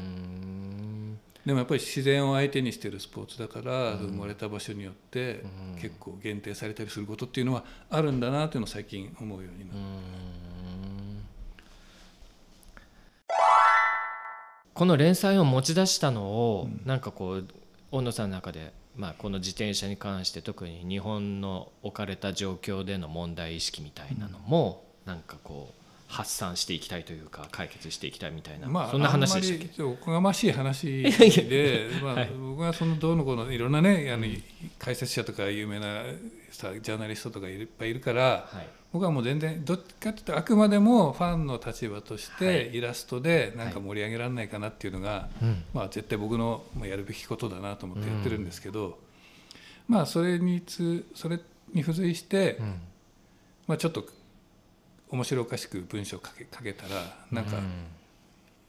[1.45, 3.97] んでもやっぱり自然を相手にしてるスポーツだから、うん。
[3.99, 5.81] 生まれた場所によってうん。
[5.81, 11.23] 結構限定されたりすることっていうのはあるんだなっていうのを最近思うようになうって、ん。
[14.73, 17.47] この連載を持ち出したのを、うんなんかこう
[17.91, 25.80] 大野さんの中で、まあ、この自転車に関して特に日本の置かれた状況での問題意識みたいなのも、なんかこう
[26.11, 29.81] 発散していきたいというか解決していきたいみたいな、まあそんな話でしたっけ？
[29.81, 32.29] あんまりおこがましい話で まあはい。
[32.37, 34.25] 僕がそのどうのこうのいろんなねあの
[34.77, 36.03] 解説者とか有名な
[36.51, 38.67] さジャーナリストとかいっぱいいるからはい。
[38.93, 42.69] 僕はもう全然どっちかっていうとあくまでもファンの立場としはい。
[42.69, 45.63] てイラストでなんか盛り上げられないかなっていうのが、うん。
[45.73, 48.99] まあ、絶対僕のまあやるべきことだなと思ってやってるんですけど、
[49.87, 51.39] まあそれにつそれ
[51.73, 52.81] に付随して、うん。
[53.67, 54.05] まあ、ちょっと
[55.11, 57.63] 面白おかしく文章を書け書けたらなんかうん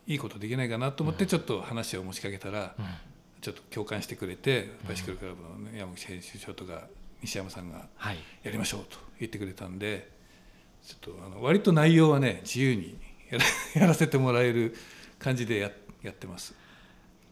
[0.06, 2.84] いいことできないかなと思ってちょっと話を持ちかけたらうん。
[3.40, 6.84] ちょっと共感してくれてバイシクルクラブのね山口編集長とか
[7.22, 8.16] 西山さんがはい。
[8.44, 10.10] やりましょうと言ってくれたんで
[10.86, 12.96] ちょっとあの割と内容はね自由に
[13.30, 13.44] やら
[13.82, 14.76] やらせてもらえる
[15.18, 16.54] 感じでややってます。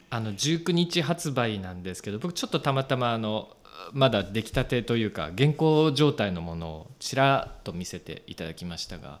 [0.09, 3.55] あの19日発売なんですけど僕ちょっとたまたまあの
[3.93, 9.19] まだ出来たてというか原稿状態のものをちらっと見せていただきましたが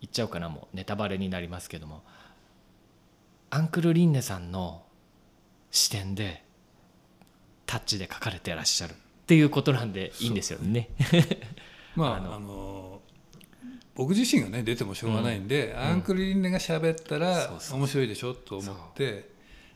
[0.00, 2.02] 言っちゃおうかなもうネタバレになりますけども
[3.50, 4.82] アンクルリンネさんの
[5.70, 6.42] 視点で
[7.66, 8.94] タッチで書かれてらっしゃるっ
[9.26, 10.88] ていうことなんでいいんですよね。
[11.94, 13.00] まああのあの
[13.94, 19.29] 僕自身がね出てもしょうがないんで、アンクル・リンネが喋ったら面白いでしょと思って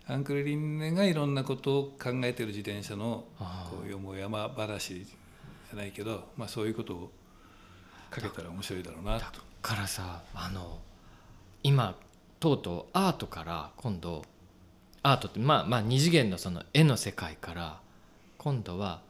[0.07, 7.11] アンクル・リンネがいろんなことを考えてる自転車のこうよもやま話じゃないけど、まあ、そういうことを
[8.11, 9.41] かけたら面白いだろうなと。
[9.63, 10.79] からさあの
[11.63, 11.97] 今
[12.39, 14.23] とうとうアートから今度
[15.03, 17.81] アートってまあまあ二次元のその絵の世界から
[18.37, 19.01] 今度は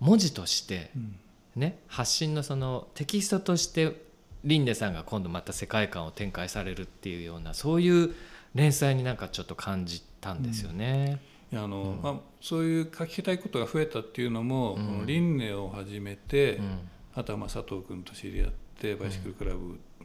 [0.00, 1.16] 文字としてうん
[1.56, 4.02] ね発信のそのテキストとして
[4.44, 8.14] リンネさんが今度また世界観を展開されるっていうようなそういう
[8.54, 11.20] 連載になんかちょっと感じたんですよね。
[11.52, 12.02] いやあのうん。
[12.02, 14.86] まあ、そういう書きたいことが増えたっていうのも、うん。
[14.86, 16.78] この輪廻を始めて、うん。
[17.14, 19.58] あとはまあ佐藤君と知り合ってバイシクルクラブ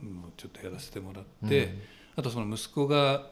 [0.04, 1.76] もちょっとやらせてもらって、
[2.16, 3.28] あとその息子が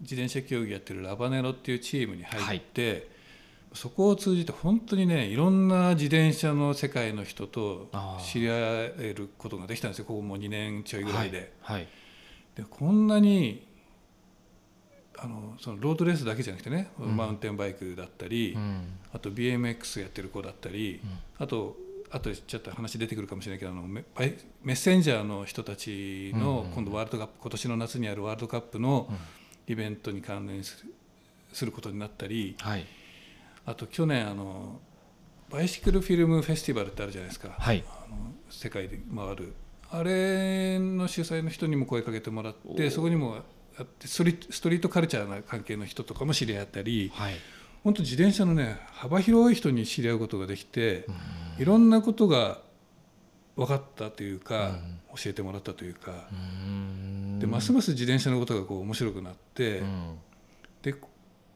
[0.00, 3.08] 自転車競技やってるラバネロっていうチームに入って、
[3.72, 7.88] そこを通じて本当にねいろんな自転車の世界の人と
[8.20, 10.06] 知り合えることができたんですよ。
[10.06, 11.52] ここもう2年ちょいぐらいで。
[11.60, 11.88] はい、はい。
[12.56, 13.64] でこんなに
[15.22, 17.16] あのそのロードレースだけじゃなくてね、うん。
[17.16, 18.98] マウンテンバイクだったり、うん。
[19.12, 21.00] あと BMX やってる子だったり、
[21.38, 21.76] あと
[22.10, 29.16] あとちょっと話出てくるかもしれないけどあのメッセンジャーの人たちの、うんうん今度ワールドカップ今年の夏にあるワールドカップのうん。
[29.66, 30.94] イベントに関連する
[31.52, 32.86] することになったりはい。
[33.66, 34.80] あと去年あの
[35.50, 37.84] バイシクルフィルムフェスティバルってあるじゃないですか、はい。
[37.86, 39.52] あの世界で回る。
[39.92, 43.38] あれの主催の人にも声かけてもらってそこにも
[44.04, 47.34] ストリストリートカルチャーな関係の人とかも知り合ったりはい。
[47.82, 51.06] 本当自転車のね幅広い人に知り合うことができて、
[51.58, 52.60] いろんなことが
[53.56, 54.78] 分かったというか、
[55.16, 57.38] 教えてもらったというか、うん。
[57.38, 60.18] でますます自転車のことがこう面白くなって、うん。
[60.82, 60.94] で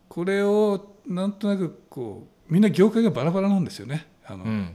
[0.09, 4.07] これをなんとなくこうみんな業界がバラバラなんですよね。
[4.25, 4.75] あのうん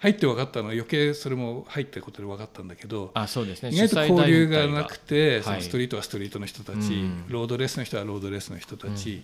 [0.00, 3.68] 入って分かったのは余計それも入ったことで分かったんだけどあそうですね。
[3.70, 7.24] 意外と交流がなくて、ストリートはストリートの人たち、うん。
[7.28, 9.22] ロードレースの人はロードレースの人たち、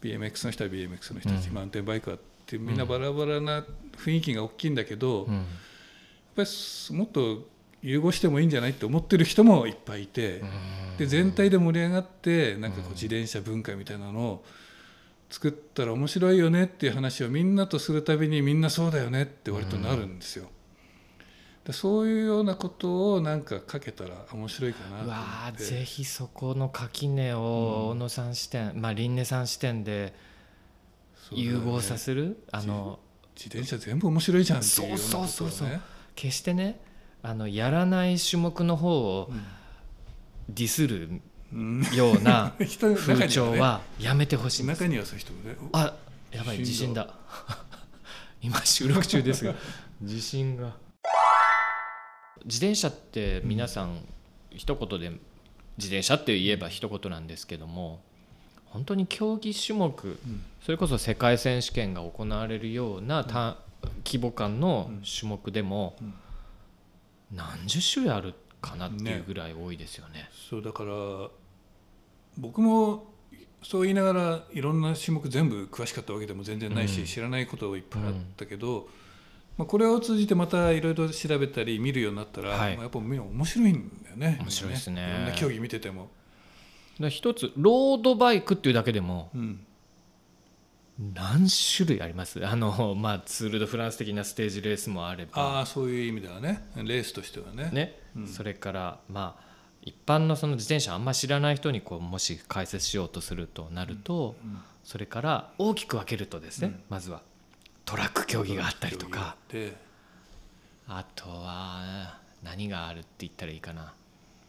[0.00, 1.54] BMX の人は BMX の人たち、うん。
[1.54, 3.64] マウンテンバイクはってみんなバラバラな
[3.96, 5.44] 雰囲気が大きいんだけど、やっうん
[6.36, 7.48] ぱりもっと
[7.82, 10.42] 融合してもいいんじゃないって思ってる人もいっぱいいて、
[10.98, 14.44] で全体で盛り上がってなんかこう自転車文化みたいなのを
[15.32, 20.50] 作ったら面白いよねっていう話をみんなとするたびにみんなそうだよねって割となるんですよ。
[21.64, 30.12] でそういうようなことをなんか書けたら面白いかなわあぜひそこの垣根を小野さん視点、まあ輪廻さん視点で
[31.30, 32.98] 融合させる、あの
[33.34, 35.28] 自転車全部面白いじゃんっていうようなことをね。
[35.28, 35.80] そうそうそうそう。
[36.14, 36.78] 決してね
[37.22, 39.30] あのやらない種目の方を
[40.50, 41.22] ディスるうん
[41.94, 44.80] ような 風潮はやめてほしいんです。
[44.82, 45.94] 中にはそういう人もねあ
[46.30, 47.14] やばい地震だ。
[48.40, 49.54] 今収録中ですが
[50.02, 50.76] 地震が。
[52.44, 54.04] 自転車って皆さん
[54.50, 55.10] 一言で
[55.78, 58.02] 自転車って言えば一言なんですけども
[58.64, 60.42] 本当に競技種目うん。
[60.64, 63.58] それこそ世界選手権が行われるようなた
[64.04, 66.14] 規模感の種目でもうん。
[67.32, 70.28] 何十種類あるかなっていうぐらい多いですよね。
[70.50, 70.92] そうだから
[72.38, 73.12] 僕も
[73.62, 77.06] そう言いながらいろんな種目全部詳しかったわけでも全然ないし、うん。
[77.06, 78.88] 知らないこといっぱいあったけど、
[79.56, 82.74] まあ、これを通じてまたいろいろ調べたり見るようになったら、はい。
[82.74, 84.38] まあやっぱ面白いんだよね。
[84.40, 85.08] 面白いですね。
[85.08, 86.10] いろんな競技見てても、
[86.98, 89.60] で一つロードバイクっていうだけでもうん、
[91.14, 92.40] 何種類あります？
[92.46, 95.32] あの、まあ、ツール・ド・フランス的なステージレースもあれば。
[95.34, 96.68] ああそういう意味ではね。
[96.76, 97.70] レースとしてはね。
[97.72, 98.00] ね。
[98.16, 98.26] うん。
[98.26, 99.51] それからまあ
[99.82, 106.82] 一般のその自転車あんま知らない人にこうもし解説しようとするとなると、うんそれから大きく分けるとですね、うん。
[106.88, 107.22] まずは
[107.84, 109.36] トラック競技があったりとか。
[110.88, 113.94] あとは何があるって言ったらいいかな。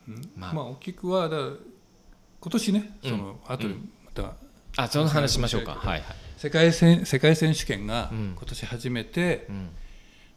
[0.08, 0.32] うん。
[0.36, 0.54] まあ。
[0.54, 3.10] まあ大きくはだ今年ねうん。
[3.12, 4.34] その後でまた
[4.76, 5.76] あその話しましょうか。
[5.76, 6.03] はいはい、
[6.38, 8.34] 世界選世界選手権がうん。
[8.36, 9.70] 今年初めて、うん、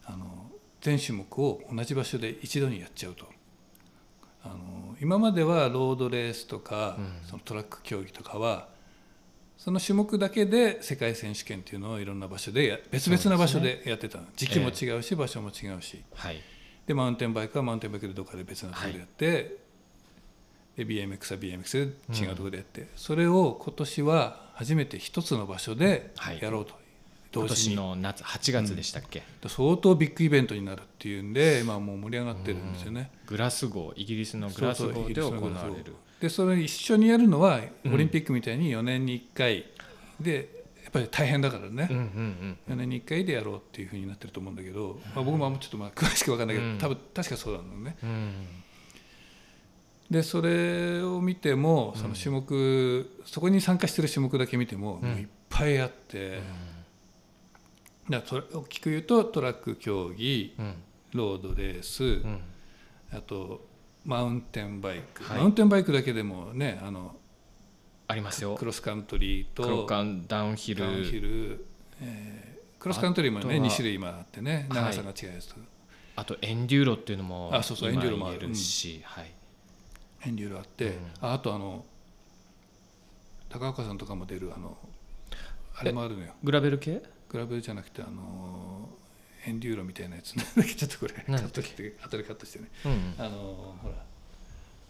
[0.04, 0.50] あの
[0.82, 3.26] 全種目を同じ場所で一度にやっちゃうと。
[4.44, 7.28] あの今まではロードレースとか、うん。
[7.28, 8.68] そのトラック競技とかは
[9.56, 16.02] その種目だけで世界選手権っていうのをいろんな場所でや別々な場所でやってたの、時期も違うし、場所も違うし。
[16.14, 16.40] はい。
[16.86, 19.56] でマウンテンバイクはマウンテンバイクでどっかで別なところでやって、
[20.76, 26.38] で BMX は BMX で違うところでやって、それを今年は初めて一つの場所ではい。
[26.40, 26.74] やろうと、
[27.40, 33.10] 今年の夏8月でしたっけ、相当ビッグイベントになるっていうんで今もう盛り上がってるんですよね。
[33.26, 35.94] グラスゴーイギリスのグラスゴーで行われる。
[36.20, 37.94] でそれ一緒にやるのはうん。
[37.94, 39.66] オリンピックみたいに4年に1回
[40.18, 41.88] でやっぱぱり大変だからね。
[41.90, 46.78] うん、うん4年に1回でやろうっていうふうになってると思うんだけど、まあ、僕もあんまちょっとまあ詳しく分かんないけど、うん。
[46.78, 47.96] 多分確かそうなんだよね。
[48.02, 48.08] うん。
[48.08, 48.46] うん
[50.08, 55.08] でそれを見てもその種目、そこに参加してる種目だけ見ても,、うん。
[55.08, 56.42] もういっぱいあって、
[58.10, 60.74] だからそれ大きく言うとトラック競技うん。
[61.12, 62.40] ロードレース、うん。
[63.12, 63.66] あと
[64.04, 65.38] マウンテンバイク、はい。
[65.38, 67.16] マウンテンバイクだけでもねあの
[68.08, 68.54] ありますよ。
[68.54, 69.86] クロスカントリーと
[70.28, 70.84] ダウンヒル。
[70.84, 71.66] ダウンヒル、
[72.00, 74.82] えークロスカントリーもねあとは2種類今あってねはい。
[74.84, 75.56] 長さが違うやつと、
[76.14, 78.38] あとエンデューロっていうのもあそうそう今エンデューロもある。
[78.40, 79.32] 言えるし、はい。
[80.26, 80.92] エンデューロあって、うん。
[81.20, 81.84] ああとあの
[83.48, 84.76] 高岡さんとかも出るあの
[85.74, 86.32] あれもあるのよ。
[86.44, 87.02] グラベル系？
[87.28, 88.88] グラベルじゃなくてあの
[89.46, 90.34] エンデューロみたいなやつ。
[90.36, 91.12] なんだっけちょっとこれ。
[91.14, 92.68] カットして後でカットしてね。
[92.84, 93.14] うんうん。
[93.18, 93.94] あのほら。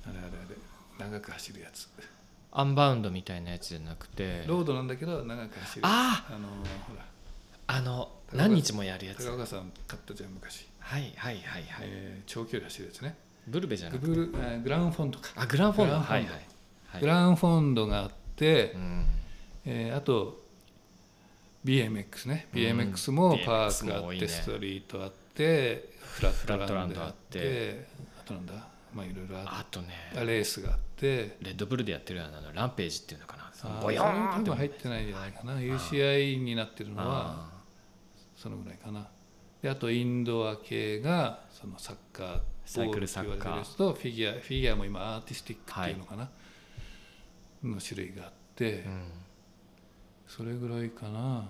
[0.09, 0.57] あれあれあれ。
[0.99, 1.89] 長く走るやつ。
[2.53, 4.45] アンバウンドみたいなやつじゃなくて。
[4.47, 6.49] ロードなんだけど長く走るああの
[6.89, 7.05] ほら。
[7.69, 9.27] あの何日もやるやつ。
[9.27, 13.17] 高岡さん買ったじゃん昔、はいはいはいはい、えー長距離走るやつね。
[13.47, 14.07] ブルベじゃなくて？
[14.07, 14.27] グ
[14.63, 15.93] グランフォンドか、あグランフォンド。
[15.93, 16.15] グランフォンド。
[16.15, 16.33] はいはい
[16.89, 17.01] はい。
[17.01, 19.07] グランフォンドがあって、うん。
[19.67, 20.46] えーあと
[21.67, 22.49] BMX ね。
[22.55, 22.61] うん。
[22.61, 27.87] BMX もパークがあって、ストリートあってフラットランドフラットランドあってて
[28.21, 28.53] あとなんだ？
[28.95, 29.89] まあいろいろあとね。
[30.15, 31.37] てレースがあって。
[31.43, 33.43] レッドブルでやってるようなランページっていうのかな。
[33.83, 35.55] ボヨーンって入ってないんじゃないかな。
[35.57, 37.51] UCI になってるのはあ
[38.37, 39.09] そのぐらいかな。
[39.61, 43.77] であとインドア系がそのサッカーサイクルサッカー。
[43.77, 46.29] とフィギュアフィギュアも今アーティスティックっていうのかな、
[47.65, 49.03] の種類があって、ーうん
[50.29, 51.49] それぐらいかな。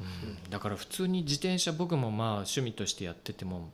[0.00, 0.50] うん。
[0.50, 3.70] だから普通に自転車僕もまあ趣味としてやってても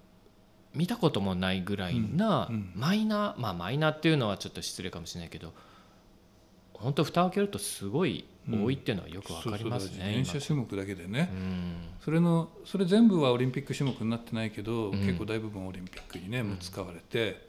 [0.75, 5.53] 見たこともないぐらいなうんうんマイナーまあマイナーっていうのはちょっと失礼かもしれないけど
[6.75, 10.07] 本当蓋を開けるとすごい多いっていうのはよくわかりますそうそう。
[10.07, 10.17] ね。
[10.19, 14.99] 自転車種目だけでね、今それのそれ全部はオリンピック種目になってないけど、うん。
[15.01, 17.47] 結構大部分オリンピックにね、使われて。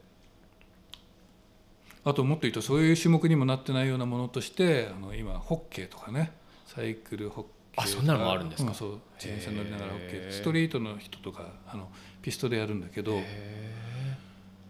[2.03, 6.31] あともっと言うとそういう種目にもなってないようなものとしてあの今ホッケーとかね
[6.75, 8.71] サイクルホッケーあそんなのもあるんですか？
[8.71, 10.29] うそう自転車乗りながらホッケへー。
[10.29, 11.89] ーストリートの人とかあの
[12.21, 13.23] ピストでやるんだけどへ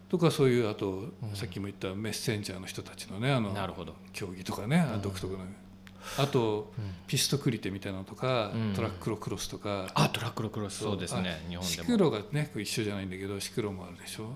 [0.08, 3.94] とかそういうあと、さっきも言ったメッセンジャーの人たちのねあのーなるほど。
[4.12, 5.44] 競技とかね、独特の。
[6.18, 6.84] あとうん。
[7.06, 8.72] ピストクリテみたいなのとか、うん。
[8.74, 9.86] トラックロクロスとか。
[9.94, 10.78] あトラックロクロス。
[10.82, 10.98] そう。
[10.98, 11.62] ですねあ日本でも。
[11.62, 14.32] シクロがね一緒じゃないんだけどシクロもあるでしょ？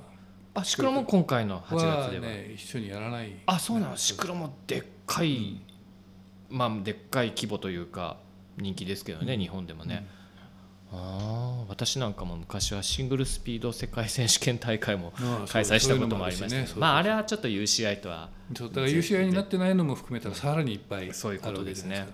[0.55, 2.27] あシクロも今回の8は月では。
[2.27, 3.33] ね一緒にやらない。
[3.47, 3.97] あそうなの。
[3.97, 5.61] シクロもでっかい、
[6.55, 8.17] まあでっかい規模というか
[8.57, 10.07] 人気ですけどね、日本でもね、
[10.93, 15.13] ああ私なんかも昔はシングルスピード世界選手権大会も
[15.49, 22.07] 開催したこともありましたまああれはちょっと UCI とはだから UCI になってないのも含めたらさらにいっぱいそういうことですね。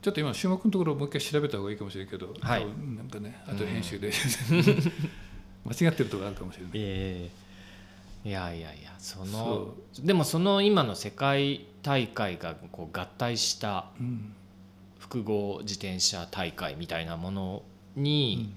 [0.00, 2.64] ちょっと今種目のところもう一回調べた方がいいかもしれないけど、はい。
[2.64, 4.10] なんかねあと編集で。
[5.62, 6.70] 間違ってるところあるかもしれない。
[6.74, 7.30] え
[8.24, 8.28] え。
[8.30, 14.32] いやいやいやそのそでもその今の世界大会がこう合体したうん。
[14.98, 17.62] 複合自転車大会みたいなもの
[17.96, 18.52] に、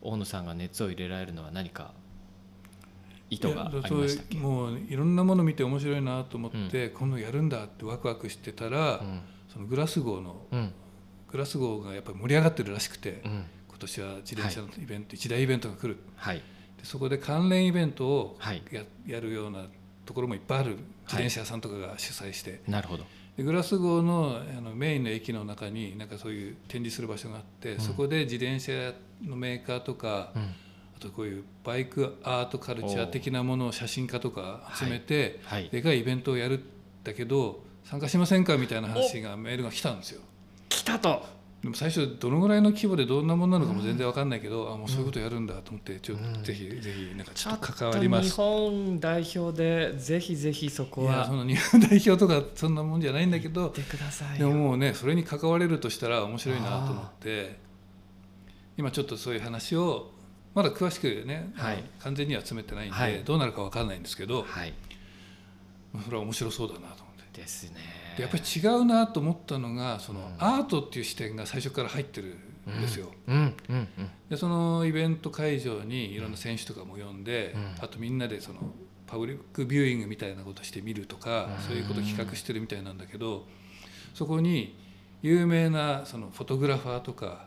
[0.00, 1.92] 大野さんが熱を入れられるのは何か
[3.30, 4.34] 意図がありましたっけ？
[4.34, 9.20] いやそうもういろんなもの見て面白いなと思って、今度やるんだってワクワクしてたら、うん。
[9.52, 10.72] そのグラスゴーのうん。
[11.30, 13.44] グラスゴーがやっぱり盛り上がってるらしくて、うん。
[13.68, 15.98] 今年は自転車のイベント、一大イベントが来る。
[16.16, 16.36] はい。
[16.38, 16.42] で
[16.84, 18.62] そこで関連イベントをはい。
[18.72, 19.66] や,、やるような
[20.08, 23.04] ところもいっぱいある自転車屋さんとかが主催して、なるほど。
[23.36, 30.42] でグラスゴーのあのメインの駅の中になんかそういう展示する場所があって、そこで自転車のメーカーとか、うん。
[30.42, 35.68] あとこういうバイクアートカルチャー的なものを写真家とか集めて、はい。
[35.68, 36.62] でかいイベントをやるん
[37.04, 40.22] だけど参加しませんかみたいな話がメールが来たんですよ。
[40.70, 41.22] 来たと
[41.62, 48.30] でも最初どのぐらいの規模でどんなものなのかも全然わかんないけど、あもうそういうことやるんだと思ってちょっとぜひ、ぜひなんかちょっと関わります。
[48.30, 57.58] 日本代表でぜひぜひそこいやはその日本代表とかそんなもんじゃないんだけど行ってくださいでもよもうねそれに関われるとしたら面白いなと思って
[58.76, 60.12] 今ちょっとそういう話を
[60.54, 61.84] まだ詳しくね、はい。
[62.00, 63.22] 完全には詰めてないんで、はい。
[63.24, 64.74] どうなるかわかんないんですけど、はい。
[66.04, 67.07] それは面白そうだなと。
[67.38, 67.80] ですね。
[68.16, 70.34] でやっぱり違うなと思ったのがその、うん。
[70.38, 72.36] アートっていう視点が最初から入ってる
[72.68, 73.10] んですよ。
[73.26, 73.36] うん。
[73.36, 73.54] うん。
[73.70, 73.88] うん。
[74.28, 77.84] でそのイベント会場にいろんな選手とかも呼んで、うん。
[77.84, 78.58] あとみんなでその
[79.06, 81.62] パブリックビューイングみたいなことして見るとか、うん。
[81.62, 83.46] そういうことを企画してるみたいなんだけど
[84.14, 84.76] そこに
[85.22, 87.46] 有名なそのフォトグラファーとか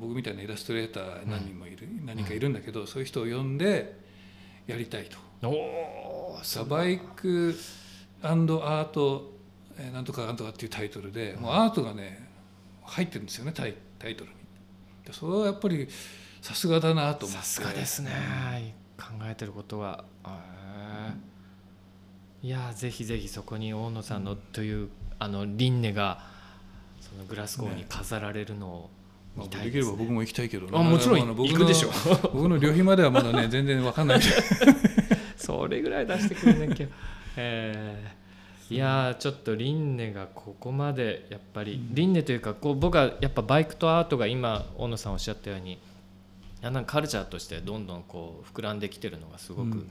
[0.00, 3.98] 僕みたいなイラストレーター何人もいる、何人かいるんだけど、そういう人を呼んで
[4.66, 5.16] やりたいと。
[5.46, 7.54] おおバイク
[8.22, 9.32] アート、
[9.78, 12.28] えーなんとかなんとかっていうタイトルでもうアートがね
[12.82, 14.36] 入ってるんですよねタイタイトルに。
[15.06, 15.88] でそれはやっぱり
[16.42, 17.42] さすがだなと思って。
[17.42, 18.10] さすがですね。
[18.98, 20.30] 考えてることがへ
[22.42, 24.88] えいやぜひぜひそこに大野さんのという
[25.18, 26.20] あの輪廻が
[27.00, 28.90] そのグラスゴーに飾られるのを
[29.36, 29.80] まあ見たいですね。
[29.80, 31.90] できれば僕も行きたいけどねあもちろん行くでしょ。
[32.34, 34.20] 僕の旅費まではまだね全然わかんない
[35.36, 36.86] それぐらい出してくれなきゃ
[37.38, 38.18] えー。
[38.74, 45.78] いやーちょっと輪廻がここまでやっぱり輪廻というかこう僕はやっぱバイクとアートが今大野さんおっしゃったように
[46.60, 49.86] だんだんカルチャーとしてどんどんこう膨らんできてるのがすごく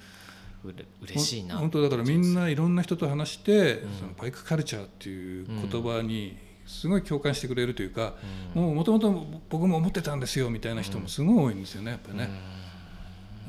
[0.64, 1.58] うれ嬉しいな。
[1.58, 3.94] 本当だからみんないろんな人と話して、うん。
[3.94, 8.16] そのバイクカルチャーっていう言葉にすごい共感してくれるというか、
[8.56, 8.76] うん。
[8.76, 12.57] もともと僕も思ってたんですよみたいな人もすごい多いんですよねやっぱりね、うん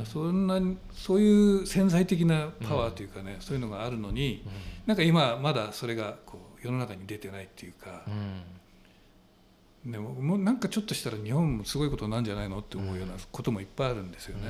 [0.04, 0.60] そんな
[0.92, 4.44] そういう潜在的なパワーというかね、そういうのがあるのに
[4.86, 9.92] なんか今まだそれがこう世の中に出てないっていうかう、ん。
[9.92, 14.48] でももうなんかちょっとしたら日本もすごいことなんじゃないのって思うようなこともいっぱいあるんですよね。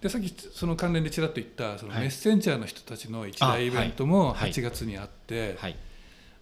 [0.00, 2.02] でさっきその関連でちらっと言ったそのはい。
[2.02, 4.50] メッセンジャーの人たちの一大イベントもはい。
[4.50, 5.76] 8月にあって、はい。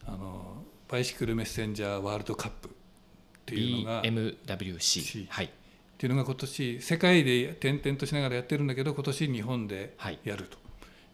[0.07, 2.71] あのバイシクルメッセンジャーワールドカップっ
[3.45, 5.51] ていうのが BMWC C はい
[5.99, 10.19] っていうのが今年世界で転々としながらやってるんだけど今年日本ではい。
[10.23, 10.57] やると、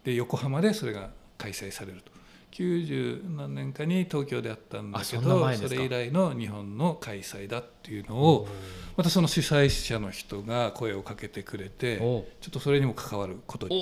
[0.03, 1.09] で横浜でそれが
[1.39, 2.11] 開催されると。
[2.51, 8.47] 90何年かに東京であったんだけどそれ以来の日本の開催だっていうのを
[8.95, 13.75] またその主催者の人が声をかけてくれておちょっとそれにも関わることおに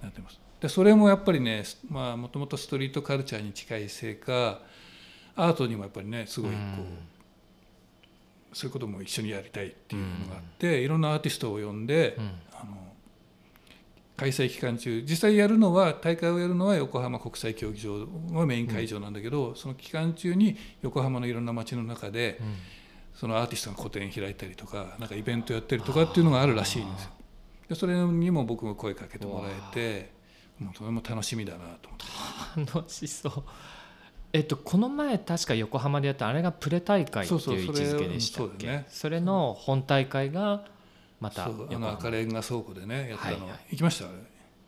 [0.00, 0.40] おなってます。
[0.60, 4.62] でそれもやっぱりねまあもともとストリートカルチャーに近いせいか
[5.36, 7.15] アートにもやっぱりねすごいこう、
[8.56, 12.24] そういうことも一緒にやりたいっていうのがあって、いろんなアーティストを呼んで、うん。
[12.54, 12.76] あの
[14.16, 22.56] 開催期間中実際やるのは大会をやるのは横浜国際競技場がメイン会場なんだけど、その期間中に横浜のいろんな街の中で、うん。
[23.14, 27.10] そのアーティストが個展開いたりとかなんかイベントやったりとかっていうのがあるらしいんですよ。
[27.68, 30.12] でそれにも僕も声かけてもらえて
[30.58, 32.72] もうそれも楽しみだなと思って。
[32.74, 33.44] 楽しそう
[34.36, 38.84] えっとこの前確か横浜でやったあれがプレ大会っていう位置づけでしたっけ？
[38.88, 40.64] それの本大会が
[41.20, 43.60] またあの赤レンガ倉庫でねやったの、はいはい。
[43.70, 44.04] 行きました？
[44.04, 44.08] い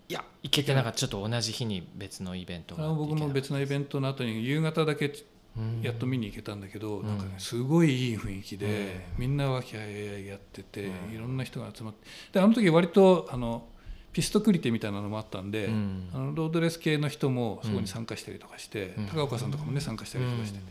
[0.08, 0.98] や行けてなかった。
[0.98, 5.12] ちょっと同じ日に別のイベントが僕も別のイベントの後に夕方だけ
[5.56, 5.82] うん。
[5.82, 7.06] やっと見に行けたんだけど、うん。
[7.06, 11.14] なんかねすごいいい雰囲気で、みんな和気あいあいやってて、うん。
[11.14, 12.06] いろんな人が集まって。
[12.32, 13.66] であの時割とあの
[14.12, 16.10] ピストクリテみたいなのもあったんで、うん。
[16.12, 19.06] あのロードレース系の人もそこに参加したりとかして、うん。
[19.06, 20.64] 高岡さんとかもね参加したりとかしてね、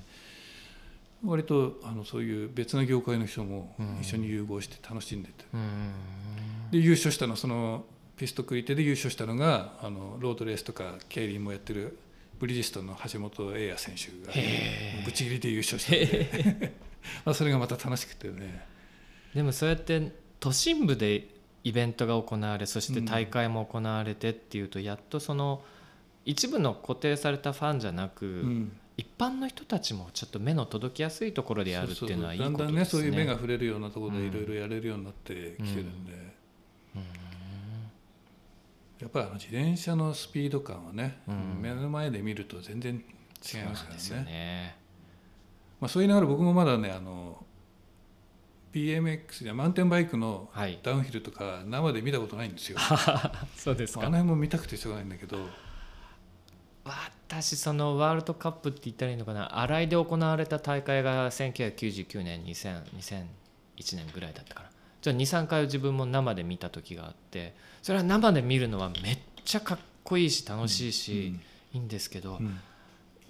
[1.23, 3.99] 割とあのそういう別の業界の人もうん。
[4.01, 5.91] 一緒に融合して楽しんでて、うん。
[6.71, 7.85] で優勝したのその
[8.17, 11.97] ピストクリテで優勝したのがあのロードレースとか競輪もやってる
[12.39, 14.33] ブリヂストンの橋本英也選手が
[15.05, 16.73] ぶち切りで優勝したんで。
[17.23, 18.65] まあそれがまた楽しくてね。
[19.33, 21.27] でもそうやって都心部で
[21.67, 25.61] イベントが行われそして大会も行われてっていうとやっとその
[26.23, 32.65] 一部の固定されたファンじゃなく、うん一般の人たちもちょっと目の届きやすいところでやるっていうのはいいことですね。
[32.65, 37.01] だんだんねそういう目が触れるようなところでうんいろいろやれるようになってきてるんで、うん
[38.99, 43.03] やっぱりあの自転車のスピード感はね、うん目の前で見ると全然違い
[43.39, 44.23] そうますからなんですよね。
[44.23, 44.75] ね。
[45.79, 47.45] まあ、そう言いながら僕もまだねあの
[48.73, 50.79] BMX やマウンテンバイクのはい。
[50.83, 52.77] ダウンヒルとか生で見たことないんですよ。
[53.55, 54.11] そうですかあの。
[54.11, 55.37] 辺も見たくてしょうがないんだけど
[57.27, 63.25] 私そのワールドカップって言ったらいいのかな新井で行われた大会が1999年2000 2001
[63.95, 64.69] 年ぐらいだったから
[65.01, 67.53] じゃあ23回自分も生で見た時があって
[67.83, 71.27] それは生で見るのはめっちゃかっこいいし楽しいし、
[71.73, 72.59] いいんですけど、うん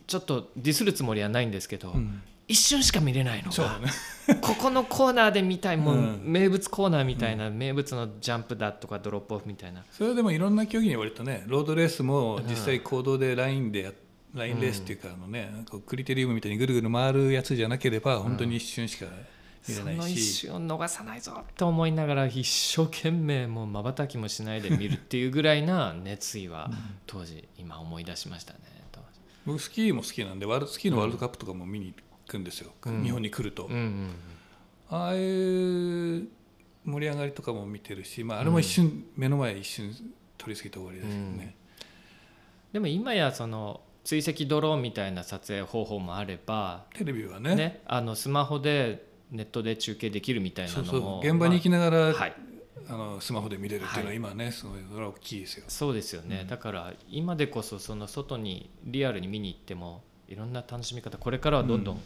[0.07, 3.91] ちょっとディスるつもりはないんですけど、うん一瞬しか見れないのね。
[4.41, 6.21] ここのコーナーで見たいもううん。
[6.23, 9.83] 名物コーナーみたいな、名物のジャンプだとかドロップオフみたいな。
[9.91, 12.47] それでもいろんな競技に割とねロードレースもうん。
[12.47, 13.91] 実際行動でラインでや
[14.33, 19.05] ラインレースっていうかあのねこうクリテリウムみたいにぐるぐる回るやつじゃなければ本当に一瞬しか
[19.67, 26.69] 見れそないの一し、瞬を逃さないぞって思いながら一生懸命もうまばたきもしないで見るっていうぐらいな熱意は
[27.05, 28.59] 当時今思い出しましたね。
[29.47, 31.95] 僕スキーも好きなんでワールドスキーのワールドカップとかも見に行
[32.27, 33.03] くんですよ、うん。
[33.03, 34.09] 日本に来ると、うんうん
[34.89, 36.29] ああいう
[36.85, 39.93] 盛り上がりとかも見てるし、まあ、あれも一瞬、目の前一瞬
[40.37, 41.55] 取り過ぎて終わりですけどね、
[42.71, 47.55] でも今やその追跡ドローンみたいな撮影方法もあれば、テレビはね。
[47.55, 52.35] ね、あのスマホでネットで中継できるみたいなのもそう現場に行きながらまあはい。
[52.89, 55.65] あのスマホで見れるっていうのは今ねすごいそれは大きいですよ。
[55.67, 62.01] そうですよね、うんだから今でこそその外にリアルに見に行ってもいろんな楽しみ方これからはどんどん、うん。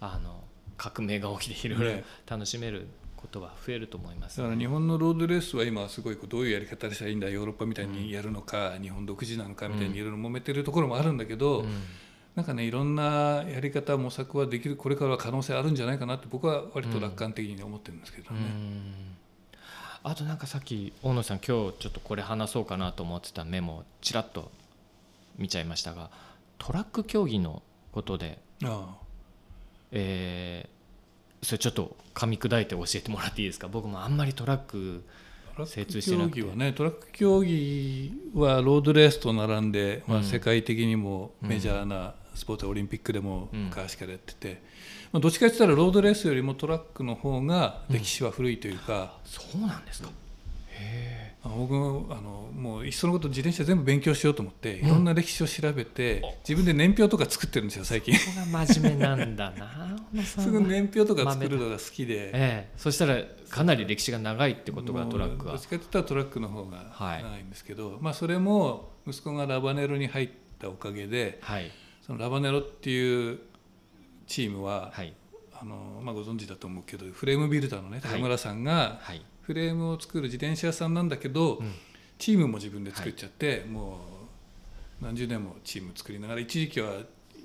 [0.00, 0.42] あの
[0.76, 2.04] 革命が起きていろいろね。
[2.26, 11.68] 楽しめることは増えると思います、だから日本のロードレースは今すごいこうどういうやり方でしたらいいんだヨーロッパみたいにやるのか、日本独自なのかみたいにいろいろ揉めてるところもあるんだけど、うん。
[12.34, 18.40] なんかねいろんなやり方模索はできるこれからは可能性あるんじゃないかなって僕は割と楽観的に思ってるんですけどね。
[18.40, 18.94] うん。
[20.02, 24.50] あとなんかさっき大野さん今日ちょっとこれ話そうかなと思ってたメモちらっと
[25.38, 26.10] 見ちゃいましたが
[26.64, 28.96] トラック競技のことで、あ
[29.90, 30.72] えー
[31.44, 33.66] それちょっと噛み砕いて教えてもらっていいですか？
[33.66, 35.02] 僕もあんまりトラック
[35.66, 36.42] 精通してなくて。
[36.44, 40.24] はねトラック競技はロードレースと並んで、まあ、うん。
[40.24, 43.64] 世界的にもメジャーなスポーツはオリンピックでもうん。
[43.64, 44.62] 昔からやってて、
[45.10, 50.10] まあ、どっちかって言ったらロードレースよりもトラックの方が歴史は古いというか、そうなんですか。
[50.68, 58.14] へあの僕もあのもういっそのこと自転車全部勉強しようと思っていろんな歴史を調べて、自分で年表とか作ってるんですよ最近。
[58.14, 62.28] えここが真面目なんだな すぐ年表とか作るのが好きで。
[62.28, 62.70] ええ。
[62.76, 65.54] そしたらかなり歴史が長いってことがトラックは。
[65.54, 67.22] どっちかって言ったらトラックの方がはい。
[67.22, 70.30] 長いんですけど、まあそれも息子がラバネロに入っ
[70.60, 71.70] たおかげではい。
[72.06, 73.40] そのラバネロっていう
[74.28, 75.12] チームは、はい。
[75.60, 81.72] あのまあ、ご存知だと思うけどフレームビルダーのねはい高村さんがはいフレームを作る自転車屋さんなんだけど、うん。
[82.18, 84.00] チームも自分で作っちゃって、も
[85.00, 87.00] う何十年もチーム作りながら一時期は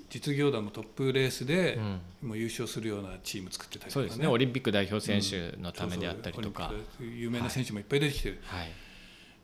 [0.10, 2.30] 実業団のトップレースで、うん。
[2.30, 4.02] もう優勝するようなチーム作ってたりとかね。
[4.02, 4.28] そうですね。
[4.28, 6.70] オリンピック代表選手のためであったりとか。
[6.70, 7.08] そうそう。
[7.08, 8.72] オリンピック有名な選手もいっぱい出てきてる、はい。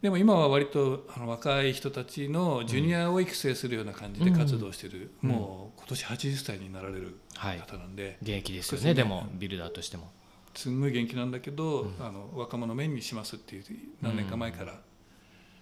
[0.04, 5.30] でも今は割とあの若い人たちのジュニアを育成するような感じで活動してる、うん。
[5.30, 8.94] もう今年80歳になられるはい方なんで、現役ですよねね。
[8.96, 10.12] でもビルダーとしても
[10.56, 11.96] すんごい元気なんだけど、うん。
[12.00, 13.64] あの若者面にしますっていう
[14.02, 14.80] 何年か前から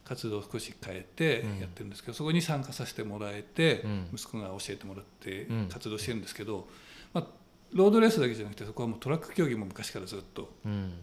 [0.03, 1.59] 活動を少し変えてうん。
[1.59, 4.09] やってるんですけど、そこに参加させてもらえて、うん。
[4.13, 5.69] 息子が教えてもらってうん。
[5.69, 6.67] 活動してるんですけど、
[7.13, 7.27] まあ、
[7.73, 10.53] ロードレースだけじゃなくてそこはもうトラック競技も昔からずっと。
[10.65, 10.93] うん。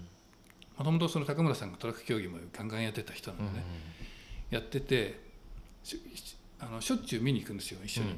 [0.77, 3.65] もともとその高村さんがトラック競技もガンガンやってた人なうんのでね、
[4.51, 5.21] やってて
[5.83, 5.99] し
[6.61, 8.17] あのしょっちゅう見に行くんですよ一緒に。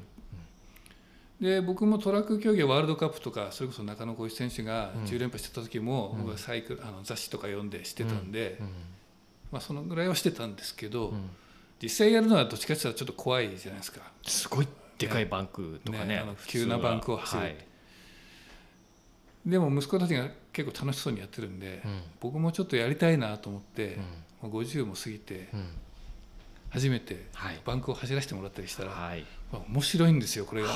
[1.41, 5.05] で僕もトラック競技ワールドカップとかそれこそ中野浩一選手がうん。
[5.05, 6.19] 10連覇してた時も、うん。
[6.21, 8.67] 僕はサイクルあの雑誌とか読んでしてたんで、うん。
[9.53, 11.31] まあ、そのぐらいはしてたんですけど、うん。
[11.83, 14.01] 実際やるのはどっちかっていうとちょっと怖いじゃないですか。
[14.27, 14.69] すごい
[14.99, 16.07] でかいバンクとかね。
[16.07, 17.41] ねあの急なバンクを走る。
[17.41, 17.57] はい。
[19.47, 22.03] でも息子たちが結構楽しそうにやってるんで、うん。
[22.21, 23.99] 僕もちょっとやりたいなと思って
[24.43, 24.51] う、ん。
[24.51, 25.69] もう50も過ぎてうん
[26.71, 27.61] 初めてはい。
[27.65, 29.27] バンクを走らせてもらったりしたら、はい。
[29.53, 30.69] まあ面白いんですよこれが。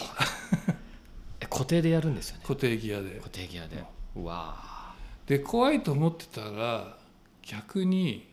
[1.40, 2.42] え固定でやるんですよね？
[2.46, 3.20] 固定ギアで。
[3.20, 3.30] 固。
[3.30, 3.82] 定ギアで。
[4.16, 4.94] うわ
[5.26, 6.96] で怖いと思ってたら
[7.42, 8.28] 逆に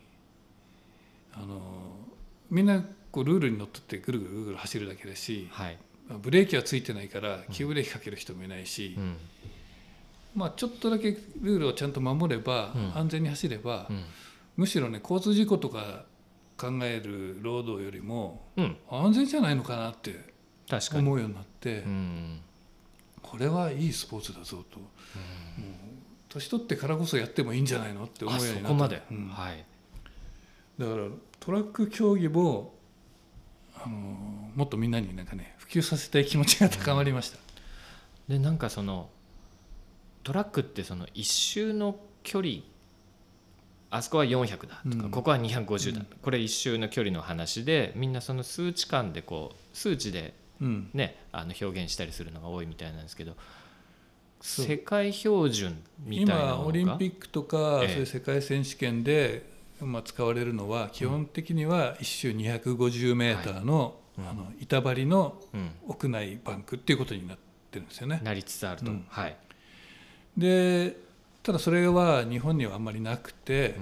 [1.32, 1.60] あの
[2.50, 5.78] みんなこうルールにのっとってぐるぐるぐるぐる走るだけだしーはい。
[6.20, 9.16] ブレーキはついてないから急ブレーキかける人もいないし、うん。
[10.34, 12.96] まあ、ちょっとだけルールをちゃんと守れば、うん。
[12.96, 14.04] 安全に走れば、うん。
[14.56, 16.04] むしろね交通事故とか
[16.62, 18.76] 考える労働よりもうん。
[18.88, 20.14] 安全じゃないのかなって
[20.94, 22.40] 思うようになって、うん。
[23.20, 24.78] これはいいスポーツだぞと、
[26.28, 28.68] 年取ってからこそやってもいいんじゃないのって思あうようになった。
[28.68, 29.02] そこまで。
[29.10, 29.28] うん。
[29.28, 29.64] はい。
[30.78, 31.08] だから
[31.40, 32.74] トラック競技も
[33.74, 33.96] あの
[34.54, 37.38] もっとみんなになんかね普及させたい気持ちが高まりました、
[38.28, 39.10] でなんかその
[40.22, 42.54] トラックってその一周の距離
[43.94, 45.10] あそこは400だとか、うん。
[45.10, 46.06] ここは250だ、うん。
[46.22, 50.90] これ一周の距離の話でみんなその数値間でこう数値でうん。
[50.94, 53.36] ねあの表現したりするのが多いみたいなんですけど
[54.40, 56.54] 世界標準みたいなものが？
[56.54, 57.88] 今オリンピックとか、ええ。
[57.88, 59.44] そういう世界選手権で、
[59.80, 64.28] まあ、使われるのは基本的には1周250メーターの,、うん。
[64.28, 67.38] あの板張りのうん、屋内バンクっていうことになっ
[67.70, 68.20] てるんですよね。
[68.24, 69.04] なりつつあると、うん。
[69.08, 69.36] はい、
[70.38, 70.96] で
[71.42, 73.74] ただそれは日本にはあんまりなくて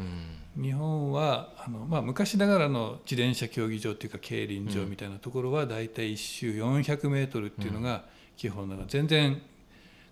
[0.56, 0.62] う、ん。
[0.62, 8.04] 日本はあの、まあ、昔ながらの自転車競技場っていうか競輪場みたいなところは大体1周400メートルっていうのが
[8.36, 9.40] 基本なの全然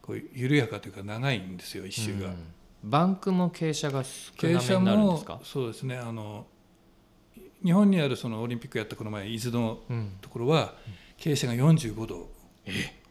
[0.01, 2.29] こう緩やかというか長いんですよ1周が。
[2.29, 2.37] うん。
[2.85, 6.47] バンクも傾斜が少なめになるんでもすか、そうですねあの
[7.65, 10.13] 日本にあるそのオリンピックやったこの前伊豆のうん。
[10.21, 10.75] ところは
[11.19, 12.31] 傾斜が45度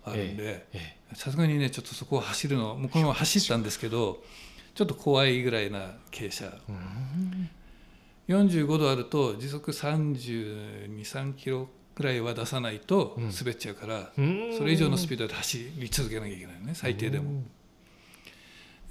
[0.09, 4.23] あるんでえさすがにねちょっとそこを走るのもうこのまま走ったんですけど
[4.77, 6.61] ちょっと怖いぐらいな傾斜。
[6.69, 7.49] えうん。
[8.27, 13.31] 45度あると時速323キロぐらいは出さないとうん。
[13.31, 14.55] 滑っちゃうから、うん。
[14.55, 16.59] それ以上のスピードで走り続けなきゃいけない。
[16.59, 17.41] のね最低でも。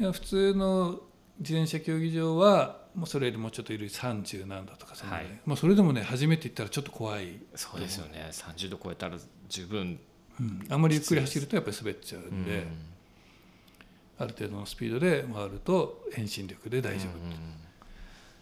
[0.00, 1.00] いや普通の
[1.38, 3.88] 自転車競技場はもうそれよりもうちょっと緩い。
[3.88, 5.26] 30何度とかそはい。
[5.44, 8.28] まあ、それでもね初めて行ったらちょっと怖い、そうですよね。
[8.32, 10.00] 30度超えたら十分
[10.40, 10.66] うん。
[10.68, 12.66] あんまりゆっくり走るとやっぱり滑っちゃうんで、うん。
[14.18, 17.66] ある程度のスピードで回ると遠心力で大丈夫、うん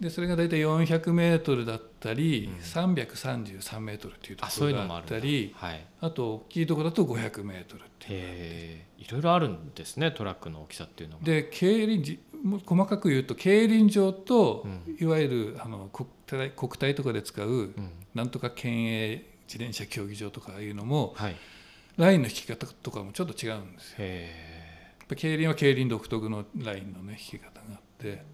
[0.00, 2.60] でそれが大体400メートルだったり、うん。
[2.60, 5.86] 333メートルっていうところがあったりはい。
[6.00, 11.24] あと大きいところだと500メートルっていうへえいろいろあるんですねトラックの大きさっていうのが。
[11.24, 12.18] で競輪
[12.66, 14.96] 細かく言うと競輪場と、うん。
[15.00, 17.90] いわゆるあの国体国体とかで使う、うん。
[18.14, 21.32] なんとか県営自転車競技場とかいうのもはい。
[21.32, 21.36] へ
[21.96, 23.96] ラインの引き方とかもちょっと違うんですよ。
[24.00, 28.24] えやっぱ競輪は競輪独特のラインのね引き方があって。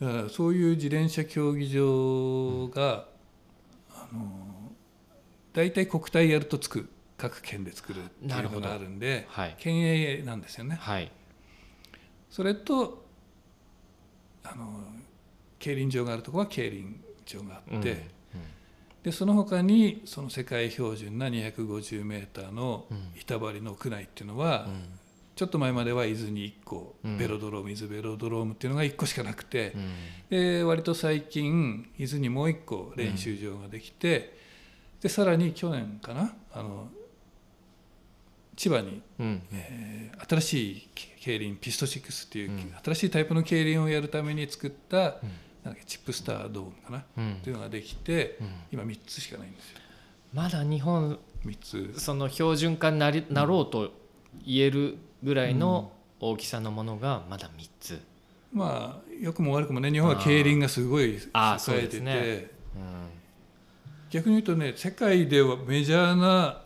[0.00, 3.06] だからそういう自転車競技場が、
[3.90, 4.72] あの
[5.52, 9.54] 大体国体やるとつく各県で作るっていうのがあるんではい。
[9.58, 10.78] 県営なんですよね。
[10.80, 11.12] はい。
[12.30, 13.04] それと
[14.42, 14.82] あの
[15.58, 17.98] 競輪場があるところは競輪場があって、うん
[19.04, 24.98] でその他にその世界標準な250メーターのうん板張りの区内っていうのは、うん。
[25.36, 27.18] ちょっと前までは伊豆に1個、うん。
[27.18, 29.92] ベロドローム伊豆ベロドロームっていうのが1個しかなくてう、ん。
[30.30, 34.38] で割と最近伊豆にもう1個練習場ができて、
[35.02, 36.88] でさらに去年かなあの
[38.56, 39.42] 千葉に、うん。
[39.52, 40.88] えー新しい
[41.20, 42.74] 競輪ピスト6っていう、うん。
[42.82, 45.30] 新しいタイプの競輪をやるために作った、うん
[45.64, 47.32] なんチップスタードームかな、うん。
[47.34, 48.48] っていうのができてうん。
[48.72, 49.78] 今3つしかないんですよ。
[50.34, 52.00] まだ日本3つ。
[52.00, 53.92] その標準化になりなろうと
[54.44, 58.00] 言えるぐらいの大きさのものがまだ3つ、
[58.52, 61.20] まあ良くも悪くもね日本は競輪がすごい栄
[61.68, 62.50] えてて、ね。
[64.10, 66.62] 逆に言うとね世界ではメジャーな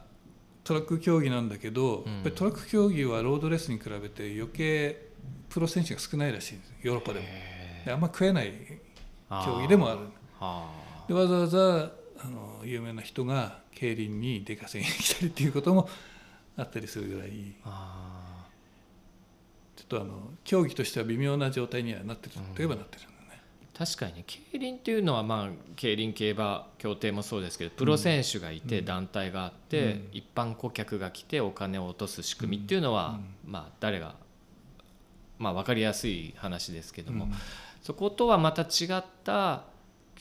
[0.65, 2.13] トラック競技なんだけど、うん。
[2.13, 5.09] やっぱりトラック競技はロードレースに比べて余計
[5.49, 7.27] プロ選手が少ないらしいんですヨーロッパでも。
[7.91, 8.79] あんま食えないー
[9.31, 9.95] 競技でもあ。
[9.95, 10.01] る
[10.41, 10.71] あ
[11.09, 15.89] でわざわざあの有名な人が競輪に出稼ぎに来たりっていうことも
[16.57, 17.69] あったりするぐらいちょ
[19.85, 28.85] っとあの競技としては微妙な状態にはなってるといえばなってるんだね、ー確かにね競輪っていうのはまあ競輪競馬協定もそうですけどプロ選手がいてうん。
[28.85, 30.09] 団体があって、うん。
[30.13, 34.17] 一般顧客が来てお金を落とす仕組みっていうのは、まあ誰が
[35.39, 37.33] まあ分かりやすい話ですけども、うん
[37.89, 39.63] そことはまた違った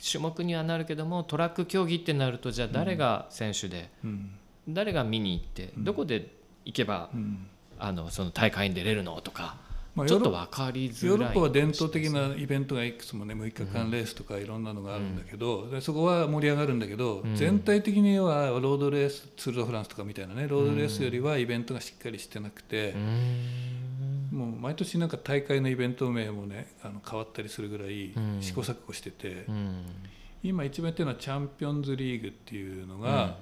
[0.01, 4.29] 種目にはなるけどもトラック競技ってなるとじゃあ誰が選手で、うん。
[4.69, 5.83] 誰が見に行ってうん。
[5.83, 7.45] どこで行けば、うん。
[7.77, 9.57] あのその大会に出れるのとか、
[9.97, 17.35] まあちょっと分かりづらいヨーロッパは伝統的なイベントがいくつもね6日間レースとかいろんなのがあるんだけど、でそこは盛り上がるんだけど、うん。
[17.35, 24.37] 全体的にはロードレースツール・ド・フランスとかみたいなねロードレースよりはイベントがしっかりしてなくてうー、ん。
[24.37, 28.37] もう毎年なんか大会のイベント名もねあの変わったりするぐらいうん。
[28.39, 29.83] 試行錯誤してて、うん。
[30.43, 33.37] 今一番やってるのはチャンピオンズリーグっていうのが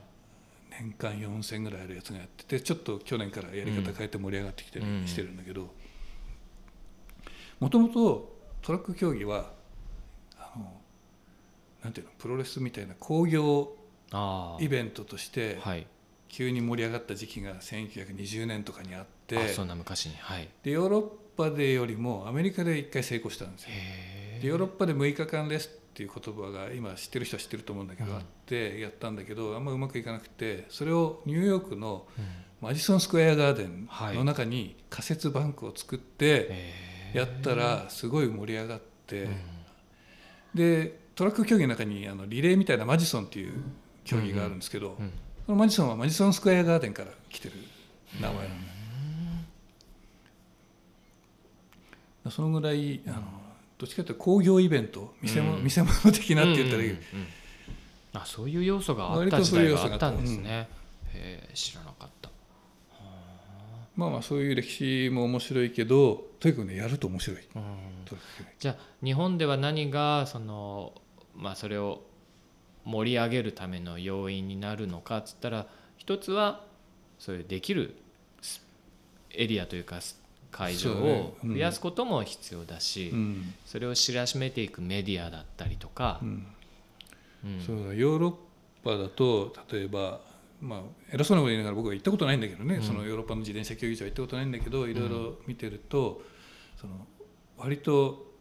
[0.69, 5.05] 年間4戦ぐらいあるやつがやっててちょっと去年からやり方変えて盛り上がってきたりうん。
[5.05, 5.69] してるんだけど
[7.59, 9.51] もともとトラック競技は
[10.37, 10.71] あの
[11.83, 13.75] なんていうのプロレスみたいな興行
[14.11, 15.59] あイベントとして
[16.27, 20.15] 急に盛り上がった時期が1920年とかにあってあそんな昔に。
[20.17, 20.49] はい。
[20.63, 21.03] でヨーロッ
[21.37, 23.69] パでよりもアメリカで一回成功したんですよ。
[23.71, 28.17] へでヨーロッパで6日間レースっていう言葉が今知ってる人は知ってると思うんだけど、うん。
[28.17, 32.25] あってやったんだけどあんまうまくいかなくてそれをニューヨークのうん
[32.61, 34.15] マジソンスクエアガーデンはい。
[34.15, 36.73] の中に仮設バンクを作って
[37.15, 39.35] やったらすごい盛り上がって、うん。
[40.53, 43.63] でトラック競技の中にあのリレーみたいなマジソンっていう
[44.03, 45.11] 競技があるんですけど、うん
[45.45, 47.53] そのマジソンはマジソンスクエアガーデンから来てる
[48.19, 48.51] 名前なのね。
[52.31, 53.21] そのぐらいあの
[53.77, 55.63] どっちかというと工業イベント見せ物,、うん。
[55.63, 57.27] 見せ物的なって言ったらいい、うんうんうん
[58.17, 60.69] あそういう要素があっ割た時代があったんですね、
[61.13, 62.14] へえ知らなかった
[63.95, 67.39] まあまあそういう歴史も面白いけどとにかくねやると面白い。
[67.55, 67.63] うん。
[68.59, 70.93] じゃあ日本では何がその
[71.35, 72.01] まあそれを
[72.83, 75.67] 盛り上げるための要因になるのかっつったら
[75.97, 76.65] 一つは
[77.19, 77.95] そういうできる
[78.41, 78.61] ス
[79.31, 80.21] エリアというかス
[80.51, 81.53] 会場をうん。
[81.53, 83.53] 増やすことも必要だし、うん。
[83.65, 86.19] それを知らしめていくメディアだったりとか。
[86.21, 86.47] う、ん。
[87.43, 87.61] うん。
[87.61, 87.93] そうだ。
[87.93, 88.33] ヨーロッ
[88.83, 90.21] パだと例えば
[90.65, 90.79] まあ
[91.11, 92.81] 偉そうなこと言いながら僕は行ったことないんだけどね、うん。
[92.81, 96.21] そのヨーロッパの自転車競技場は行ったことないんだけどいろいろ見てると、
[96.75, 97.07] その
[97.57, 98.33] 割と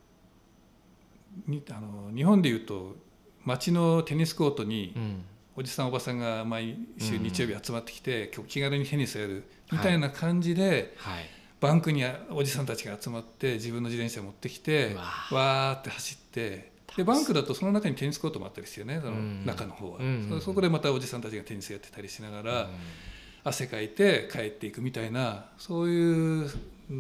[1.47, 2.97] にあの日本でいうと
[3.45, 5.25] 街のテニスコートにうん。
[5.57, 7.23] おじさんおばさんが毎週うん。
[7.23, 11.25] 日曜日集まってきて、今日気軽にテニスやるみたいな感じで、はい。
[11.61, 14.95] バンクにおじさんたちが集まって自分の自転車持ってきて
[15.31, 19.01] わーって走ってでバンクだとその中にテニスコートもあったりしてよね。
[19.01, 19.45] そのうん。
[19.45, 20.27] 中の方は、うん。
[20.29, 22.71] そそこでまたおじさんたちがテニスやってたりしながら、
[23.43, 26.49] 汗かいて帰っていくみたいなそういう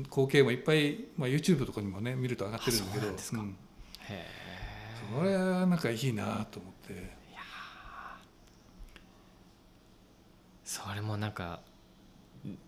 [0.04, 2.98] 光景もいっぱい、まあ、YouTube とかにもね見ると上がってるんだけど。
[2.98, 3.38] あそうなんですか。
[3.38, 3.48] うん。
[3.48, 3.54] へ
[4.10, 4.26] え。
[5.16, 7.24] それはなんかいいなと思って。
[10.64, 11.60] それもなんか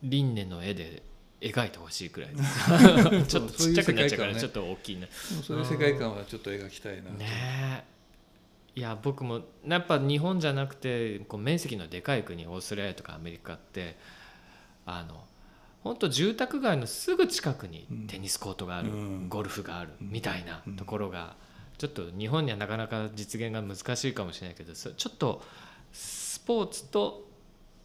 [0.03, 1.03] 輪廻の絵で
[1.53, 3.27] 描いてほしいくらいです。
[3.29, 7.27] ちょっとちっちゃくなっちゃうからちょっと大きいねそういう世界観はちょっと描きたいなと、ね
[8.77, 8.81] え。
[8.81, 13.97] いや僕もやっぱ日本じゃなくてこう面積のでかい国オーストラリアとかアメリカって
[14.85, 15.25] あの
[15.83, 18.07] 本当住宅街のすぐ近くにうん。
[18.07, 19.29] テニスコートがある、うん。
[19.29, 20.11] ゴルフがあるうん。
[20.11, 21.37] みたいなところが
[21.79, 25.43] ちょっと日本にはなかなか実現が難しいかもしれないけどそちょっと
[25.93, 27.26] スポーツと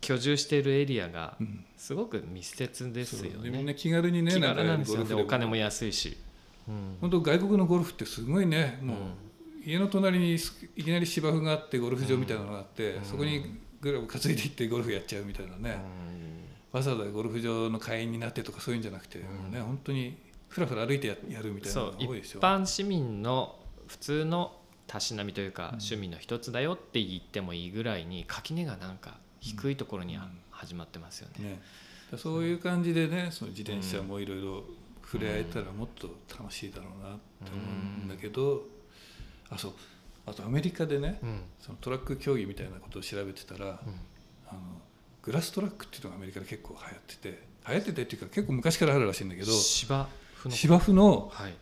[0.01, 1.65] 居住しているエリアがうん。
[1.77, 3.43] すごく密接ですよそう。
[3.43, 3.63] でもね。
[3.63, 5.03] ね気軽にねなんですよね。
[5.03, 6.17] ゴルフでお金も安いし。
[6.67, 6.97] うん。
[7.01, 8.79] 本当外国のゴルフってすごいね。
[8.81, 9.63] もう、うん。
[9.63, 13.05] 家の隣にすいきなり芝生があってゴルフ場みたいなのがあって、うん。
[13.05, 15.77] そこにグラブ担いでいってゴルフやっちゃうみたいなね、
[16.71, 19.51] わざわざゴルフ場の会員になってとかそういうんじゃなくて、うん。
[19.51, 20.17] ね本当に
[20.49, 22.41] ふらふら歩いてややるみたいなのが多いですよ。
[22.41, 25.69] 般市民の普通のたしなみというか、うん。
[25.75, 30.17] 趣味の一つだよって言ってもいいぐらいに垣根がなんか低いところに
[30.51, 31.43] 始まってますよね。
[31.43, 31.61] ね、
[32.11, 34.63] だそういう感じでねその自転車もいろいろ
[35.03, 37.61] 触れ合えたらもっと楽しいだろうなって思
[38.01, 38.63] うんだけど、
[39.49, 39.73] あそう。
[40.25, 41.41] あとアメリカでねうん。
[41.59, 43.75] そのトラック競技みたいなことを調べてたら、うん。
[44.47, 44.59] あの
[45.23, 50.07] グラストラックっていうのがアメリカで結構流行ってて流行っててっていうか結構昔からあるらしいんだけど芝
[50.43, 51.53] 生の芝生のはい。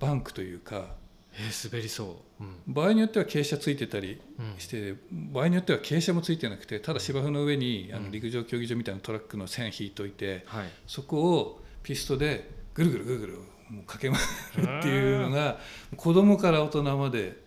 [0.00, 0.96] バンクというか
[1.38, 2.44] えー滑りそう。
[2.44, 2.74] うん。
[2.74, 4.58] 場合によっては傾斜ついてたりうん。
[4.58, 8.04] して、場合によっては傾斜もついてなくてただ芝生の上にあうん。
[8.04, 10.66] の陸上競技場みたいなトラックの線引いといてはい。
[10.86, 13.32] そこをピストでぐるぐるぐるぐる
[13.70, 14.18] もう駆け
[14.56, 15.58] 回るっていうのが
[15.96, 17.40] 子供から大人まで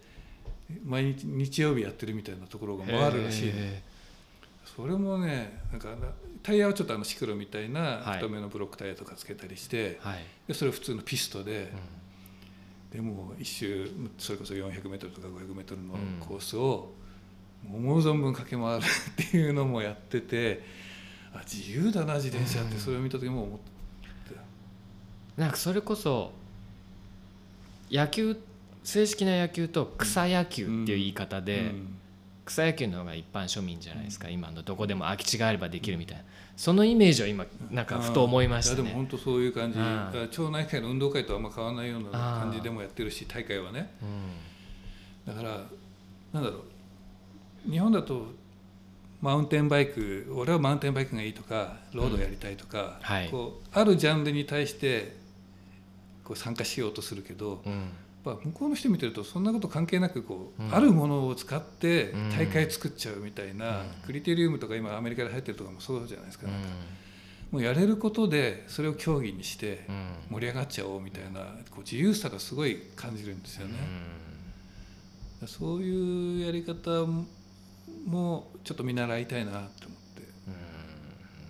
[0.84, 3.52] 毎日日曜日やってるみたいなところが回るらしいの。
[3.56, 3.84] へ
[4.76, 5.96] それもねなんか
[6.42, 8.18] タイヤはちょっとあのシクロみたいなはい。
[8.18, 10.24] 太めのブロックタイヤとかつけたりして、ーはい。
[10.48, 11.80] でそれ普通のピストでう、ん
[12.96, 16.20] でもう一周それこそ 400m とか 500m のうん。
[16.20, 16.94] コースを
[17.68, 20.64] 思う存分駆け回るっていうのもやってて
[21.34, 23.66] あ自由だな自転車ってそれを見た時も思って
[25.36, 26.32] なんかそれこそ
[27.92, 28.38] 野球
[28.84, 31.95] 正式な野球と草野球っていう言い方で、うん
[32.46, 36.24] 草野球の方が一般庶民じゃないですか、今のどこでも空き地があればできるみたいな。
[36.56, 38.84] そのイメージを今なんかふと思いましたね。
[38.84, 39.80] いやでも本当そういう感じ。
[40.30, 43.92] 町内会の運動会とあんま変わらないような感じでもやってるし大会はね。
[45.28, 45.36] うん。
[45.36, 45.64] だから
[46.34, 46.64] なんだろ
[47.68, 47.72] う。
[47.72, 48.28] 日本だと
[49.22, 53.30] マウンテンバイク俺はマウンテンバイクがいいとかロードやりたいとか、はい。
[53.30, 55.18] こうあるジャンルに対して
[56.24, 57.64] こう参加しようとするけど、
[58.26, 60.76] ぱ向こうの人見てるとそんなこと関係なくこう、うん。
[60.76, 62.30] あるものを使ってうん。
[62.32, 63.86] 大会作っちゃうみたいな、うん。
[64.06, 66.54] クリテリウムとか今アメリカで入ってるとかもそうじゃないですか,、うん。
[67.52, 70.08] もうやれることでそれを競技にしてうん。
[70.32, 73.76] 盛り上がっちゃおうみたいなこう自由さがすごい感じるんですよね。
[75.46, 77.06] そういうやり方
[78.06, 80.24] もちょっと見習いたいなと思って。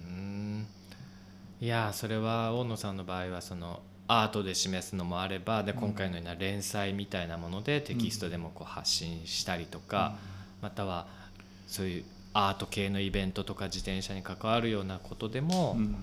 [0.09, 0.67] うん。
[1.61, 10.15] いやそれは大野さんの場合はそのアートで示すのもあればで今回のような連載みたいなものでテキストでもこう発信したりとか、
[10.61, 11.07] または
[11.67, 12.03] そういう
[12.33, 15.95] アート系のイベントとか自転車に関わるようなことでも、うん。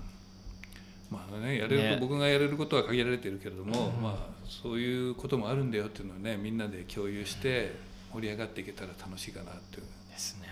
[1.10, 1.94] まあね、やれるね。
[1.94, 4.02] と僕がやれることは限られてるけれども、うん。
[4.02, 4.14] まあ、
[4.48, 7.72] そういうこともあるんだよっていうのをねみんなで共有して
[8.12, 9.82] 盛り上がっていけたら楽しいかなっていう。
[10.10, 10.48] ですね。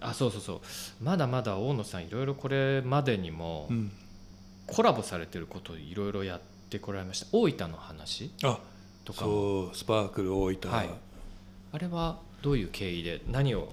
[0.00, 0.60] あそうそうそう。
[1.02, 3.90] まだまだ大野さんいろいろこれまでにもうん
[4.68, 6.40] コラボされてることをいろいろやっ
[6.70, 7.26] てこられました。
[7.32, 8.60] 大分の話あ
[9.04, 9.30] とかも。
[9.30, 10.90] そうスパークル大分、はい。
[11.72, 13.72] あれはどういう経緯で何を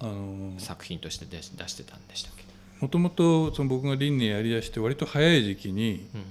[0.00, 2.44] あの作品として出し出してたんでしたっけ、
[2.80, 6.24] もともとその僕が輪廻やりだして割と早い時期にうん。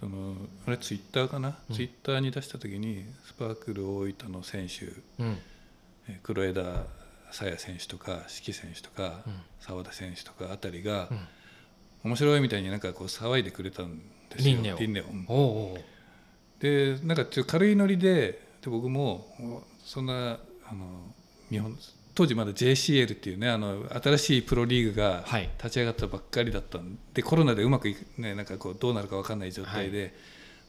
[0.00, 0.34] その
[0.66, 1.76] あれツイッターかな、うん。
[1.76, 4.86] ツイッターに出した時にスパークル大分の選手
[5.22, 5.38] うん。
[6.08, 6.84] え黒枝
[7.32, 9.34] 沙耶選手とか四季選手とかうん。
[9.60, 11.18] 澤田選手とかあたりがうん
[12.04, 13.98] 面白いみたいになんかこう騒いでくれたん
[14.28, 14.56] ですよ。
[14.56, 14.78] 輪廻を。
[14.78, 15.12] 輪廻を。
[15.12, 15.26] うん。
[15.28, 15.84] おうおう。
[16.60, 19.26] でなんかちょっと軽いノリでで僕も
[19.84, 21.14] そんなあの
[21.50, 21.76] 日本
[22.14, 25.50] 当時まだ JCL っていうねあの新しいプロリーグがはい。
[25.58, 30.14] 立ち上がったばっかりだったんでコロナでうまくいく、ね、なんかこうどうなるか分かんない状態で、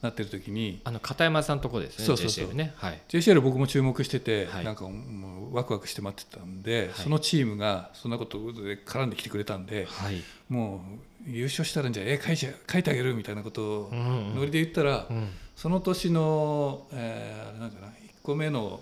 [0.02, 2.48] なってる時にあの片山さんとこですねそうそうそう。
[2.48, 2.74] JCL ね。
[2.76, 3.00] はい。
[3.08, 4.64] JCL 僕も注目してて、はい。
[4.64, 7.04] なんかもうワクワクして待ってたんで、はい。
[7.04, 10.22] そのチームがそんなことで絡んできてくれたんではい。
[10.48, 10.84] も
[11.26, 14.34] う優勝したらじゃあ絵描いてあげるみたいなことをうんうん。
[14.36, 15.28] ノリで言ったら、うん。
[15.56, 17.92] その年の、えーあれなんかな1
[18.22, 18.80] 個目の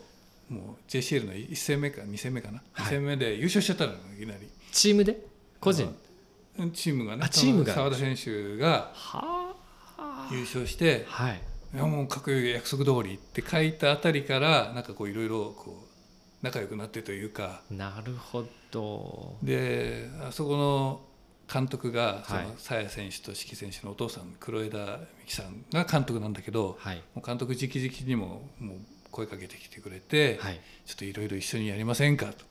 [0.50, 2.86] もう JCL の1戦目か2戦目かな、はい。
[2.86, 4.48] 2戦目で優勝しちゃったのいきなり。
[4.72, 5.16] チームで？
[5.60, 5.94] 個人？
[6.58, 6.70] うん。
[6.72, 7.72] チームがねあチームが。
[7.72, 9.43] 澤田選手がは
[10.32, 11.40] 優勝してあはい。
[11.74, 15.84] いやもうかっこいい約束通りって書いたあたりからなんかこういろいろこ
[16.42, 17.62] う仲良くなってというか。
[17.70, 19.36] なるほど。
[19.42, 21.00] であそこの
[21.52, 22.46] 監督がそはい。
[22.46, 27.02] の鞘谷選手と四季選手のお父さん黒枝美樹さんが監督なんだけどはい。
[27.14, 28.76] もう監督直々にももう
[29.10, 30.60] 声かけてきてくれて、はい。
[30.86, 32.32] ちょっといろいろ一緒にやりませんかと。
[32.32, 32.44] って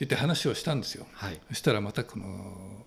[0.00, 1.06] 言って話をしたんですよ。
[1.12, 1.40] はい。
[1.48, 2.77] そしたらまたこの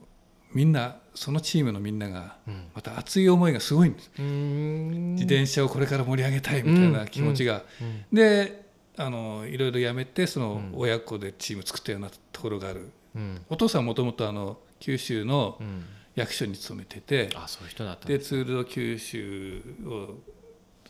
[0.54, 2.68] みんなそのチームのみんながうん。
[2.74, 4.12] また熱い思いがすごいんです。
[4.18, 5.16] うーん。
[5.16, 8.06] 自転車をこれから盛り上げたいみたいな気持ちが、うん。
[8.16, 8.66] で
[8.98, 10.80] あのいろいろやめてそのうん。
[10.80, 13.42] 親子でチーム作ったようなところがある、うん。
[13.50, 15.86] お父さんもともとあの九州のうん。
[16.14, 20.16] 役所に勤めてて、あそういう人だったんでツールド九州を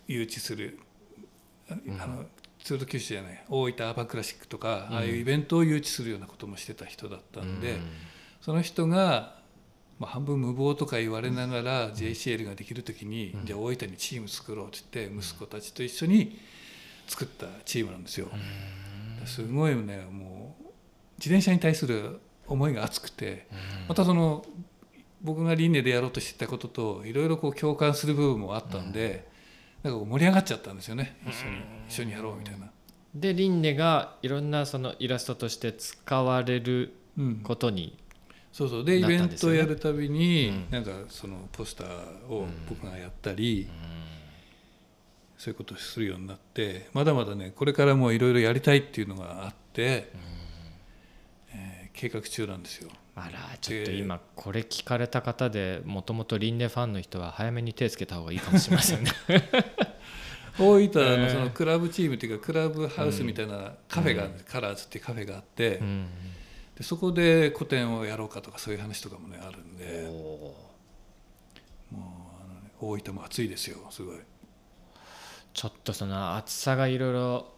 [0.08, 0.80] 誘致する、
[1.70, 2.26] ああの
[2.64, 4.96] ツールド九州じゃない大分アーバンクラシックとか、うん。
[4.96, 7.82] ああいうイベントを誘致するようなこともしてた人だったんで、うん。
[8.42, 9.40] その人が、
[10.02, 13.46] まあ、半分無謀とか言われながら JCL ができる時に、うん。
[13.46, 16.40] じゃあ大分にチーム作ろうって言って息子たちと一緒に
[17.06, 18.28] 作ったチームなんですよ。
[19.26, 20.64] すごいねもう
[21.20, 23.46] 自転車に対する思いが熱くて
[23.88, 24.44] またその
[25.22, 29.28] 僕が輪廻でやろうとしてたことといろいろこう共感する部分もあったんで、
[29.84, 32.72] なんか盛り上がっちゃったんですよね一緒に一緒にやろうみたいな。
[33.14, 37.98] でリンネがいろんなそのイラストとして使われるうん、ことに
[38.52, 38.86] そうそう。
[38.86, 40.68] でイベントをやるたびに、うん。
[40.70, 43.70] なんかそのポスターを僕がやったり、
[45.38, 50.12] そういうことをするようになってまだまだねこれからもいろいろやりたいっていうのがあって、
[51.50, 52.90] えー計画中なんですよ。
[53.16, 59.12] あらちょっと今これ聞かれた方でもともとリンネファンの人は早めに手つけた方がいいかもしれませんね。
[60.58, 66.08] 大分のそのクラブチームっていうかクラブハウスみたいなカフェが、カラーズっていうカフェがあって、うん
[66.82, 70.08] でそこで個展をやろうかとかそういう話とかもねあるんで。
[70.10, 70.56] お
[71.94, 72.02] もう
[72.44, 74.16] あの、ね、大分も暑いですよすごい。
[75.54, 77.54] ちょっとその暑さがいろいろ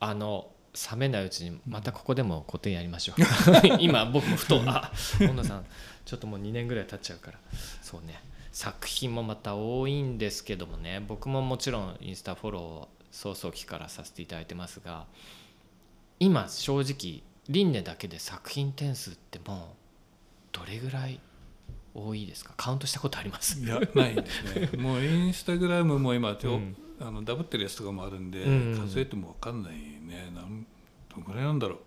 [0.00, 0.50] あの
[0.90, 3.22] 冷めないうちにまたここでも個展やりましょう。
[3.78, 4.90] 今僕もふと あ
[5.20, 5.66] 本田さん
[6.04, 7.38] ちょっともう2年ぐらい経っちゃうから。
[7.80, 8.20] そうね。
[8.50, 10.98] 作品もまた多いんですけどもね。
[11.06, 15.06] 僕ももちろんインスタフォローを早々期からさせていただいてますが
[16.18, 19.76] 今正直リンネだけで作品点数っても
[20.52, 21.20] うどれぐらい
[21.94, 22.52] 多いですか？
[22.56, 23.58] カウントしたことあります？
[23.60, 24.70] いやないんですね。
[24.82, 26.76] もうインスタグラムも今、ちょうん。
[27.00, 28.78] あのダブってるやつとかもあるんで、うん。
[28.78, 30.30] 数えても分かんないね。
[30.34, 30.66] なん
[31.14, 31.78] どんぐらいなんだろう。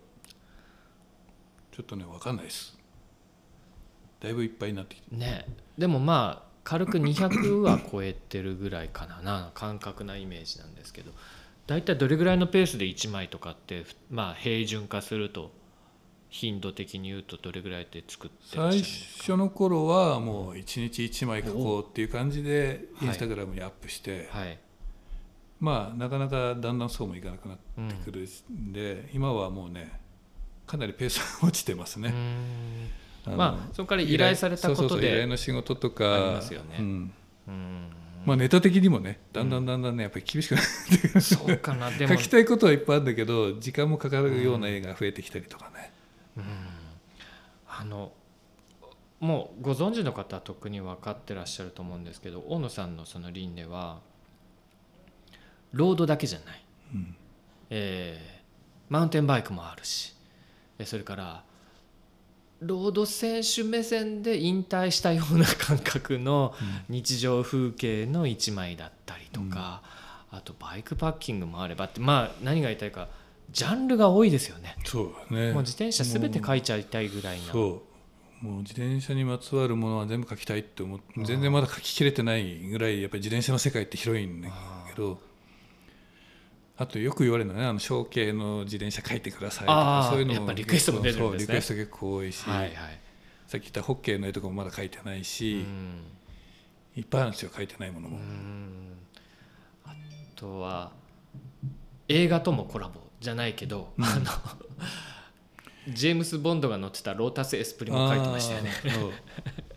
[1.74, 2.76] ちょっとね分かんないです。
[4.20, 5.46] だいぶいっぱいになってきてね。
[5.78, 9.20] でもまあ軽く200は超えてるぐらいかな。
[9.22, 11.12] な感覚なイメージなんですけど
[11.72, 15.50] 大体どれぐらいのペースで1枚とかってふまあ平準化すると
[16.28, 24.58] 頻度的に言うとどれぐらいで作って最初の頃はもう1日1枚書こうっていう感じでおインスタグラムにアップして、はい。
[25.60, 29.98] まあなかなかだんだんそうもいかなくなってうんくるんで、今はもうね
[30.66, 32.10] かなりペースが落ちてますね。
[32.10, 32.12] ん。
[33.24, 36.76] あのまあそこから依頼されたことそうそうそう依頼での仕事とあかりますよね。
[36.78, 37.12] うん。
[37.48, 41.20] うんまあ、ネタ的にもねだんだんだんだんねやっぱり厳しくなってくる。
[41.20, 41.90] そうかな。
[41.96, 42.14] でも。
[42.14, 45.92] 書きたいことはいっぱいあるんだけど時間もかかるような絵が増えてきたりとかね、
[47.68, 48.12] あの
[49.20, 54.00] もうご存知の方は特に分かってらっしゃると思うんですけど大野さんのその輪廻は
[55.72, 56.64] ロードだけじゃない、
[56.94, 57.16] うん。
[57.70, 58.42] えー
[58.92, 60.14] マウンテンバイクもあるし
[60.78, 61.44] えそれから
[62.62, 66.54] ロード選手目線で引退したような感覚の
[66.88, 69.82] 日常風景の一枚だったりとか、
[70.30, 73.08] あとバイクパッキングもあればってまあ何が言いたいか
[73.50, 74.76] ジャンルが多いですよね。
[74.84, 75.52] そうだね。
[75.52, 77.52] もう自転車全て書いちゃいたいぐらいの。
[77.52, 77.92] そう。
[78.44, 84.48] もう自転車にまつわるものは全部書きたいって思って全然まだ書ききれてないぐらいやっぱり自転車の世界って広いんだ
[84.88, 85.20] けど
[86.82, 91.46] あとよく言われるのはねあの小径の自転車書いてくださいとかそういうのもやっぱリクエストも出てるんですね。
[91.46, 92.72] リクエスト結構多いし、はいはい。
[93.46, 95.24] さっき言ったホッケーの絵とかもまだ書いてないうん。
[95.24, 95.64] し、
[96.96, 98.98] いっぱいあるんですよ書いてないものも、うん。
[99.84, 99.94] あ
[100.34, 100.90] とは
[102.08, 104.18] 映画ともコラボじゃないけど、あ
[105.86, 108.72] のジェームス・ボンドが乗ってたロータス・エスプリも書いてましたよね。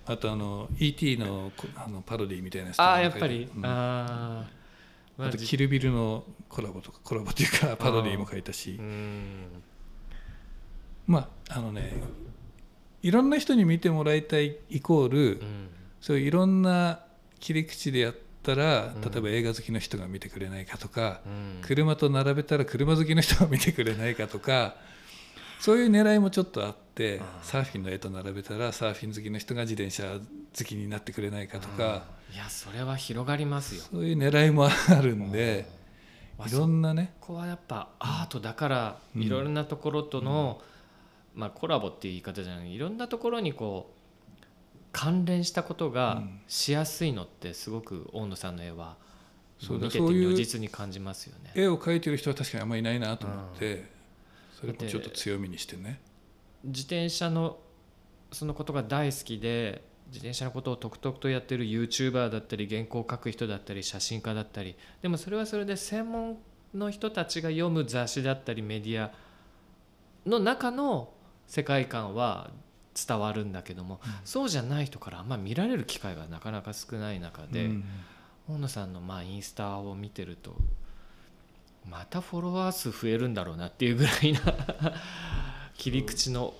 [0.07, 1.17] あとあの E.T.
[1.17, 3.65] のこあのパロディみたいなやつとあかも書いてあやっぱり、うん。
[3.65, 3.71] ああ
[4.41, 4.49] ま
[5.17, 8.77] あとじキルビルのコラボとかコラボっていうかパロディも書いたし。
[8.79, 9.63] うん。
[11.07, 11.93] まああのね
[13.01, 15.69] いろんな人に見てもらいたいイコール、うん。
[16.01, 16.99] そういういろんな
[17.39, 19.01] 切り口でやったらうん。
[19.01, 21.61] 例えば映画好きの人が見てくれないかとか、うん。
[21.61, 24.75] 車と並べたら車好きの人が見てくれないかとか
[25.59, 30.03] そういう狙いもちょっとあってサーフィンの絵と並べたらサーフィン好きの人が自転車
[30.57, 32.03] 好きになってくれないかとか、
[32.33, 33.83] いやそれは広がりますよ。
[33.91, 34.69] そういう狙いもあ
[35.01, 35.67] るんで、
[36.37, 37.13] まあいろんなね。
[37.21, 39.23] そこはやっぱアートだからうん。
[39.23, 40.61] いろんなところとの、
[41.33, 44.43] まあ、コラボっていう言い方じゃないいろんなところにこう
[44.91, 46.41] 関連したことがうん。
[46.47, 48.95] しやすいのってすごく大野さんの絵は
[49.59, 51.51] そうだ見てて如実に感じますよね。
[51.55, 53.89] 絵を描いてる人は確かにあんまりいないなと思って、
[54.73, 55.99] それもちょっと強みにしてね。
[56.63, 57.59] 自転車の
[58.31, 64.75] そのことが大好きで自転車のことをとくとくとやってる YouTuber だったり原稿を書く人だったり写真家だったり。
[65.01, 66.37] でもそれはそれで専門
[66.73, 69.11] の人たちが読む雑誌だったりメディア
[70.25, 71.13] の中の
[71.47, 72.51] 世界観は
[72.95, 77.85] 伝わるんだけども、そうじゃない人からあんま見られる機会がなかなか少ない中で、うん。
[78.47, 80.55] 大野さんのまあインスタを見てると
[81.89, 84.39] またフォロワー数増えるんだろうなっていうぐらいな
[85.77, 86.53] 切り口の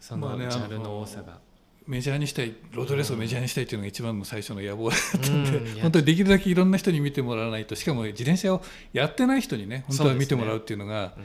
[0.00, 1.38] そのジャンルの多さが。
[1.86, 11.24] メジャーにしたいロードレースをメジャーにしたいっていうのが一番の最初の野望だったんで、うん本当にできるだけいろんな人に見てもらわないとしかも自転車をやってない人にね本当は見てもらうっていうのがうん。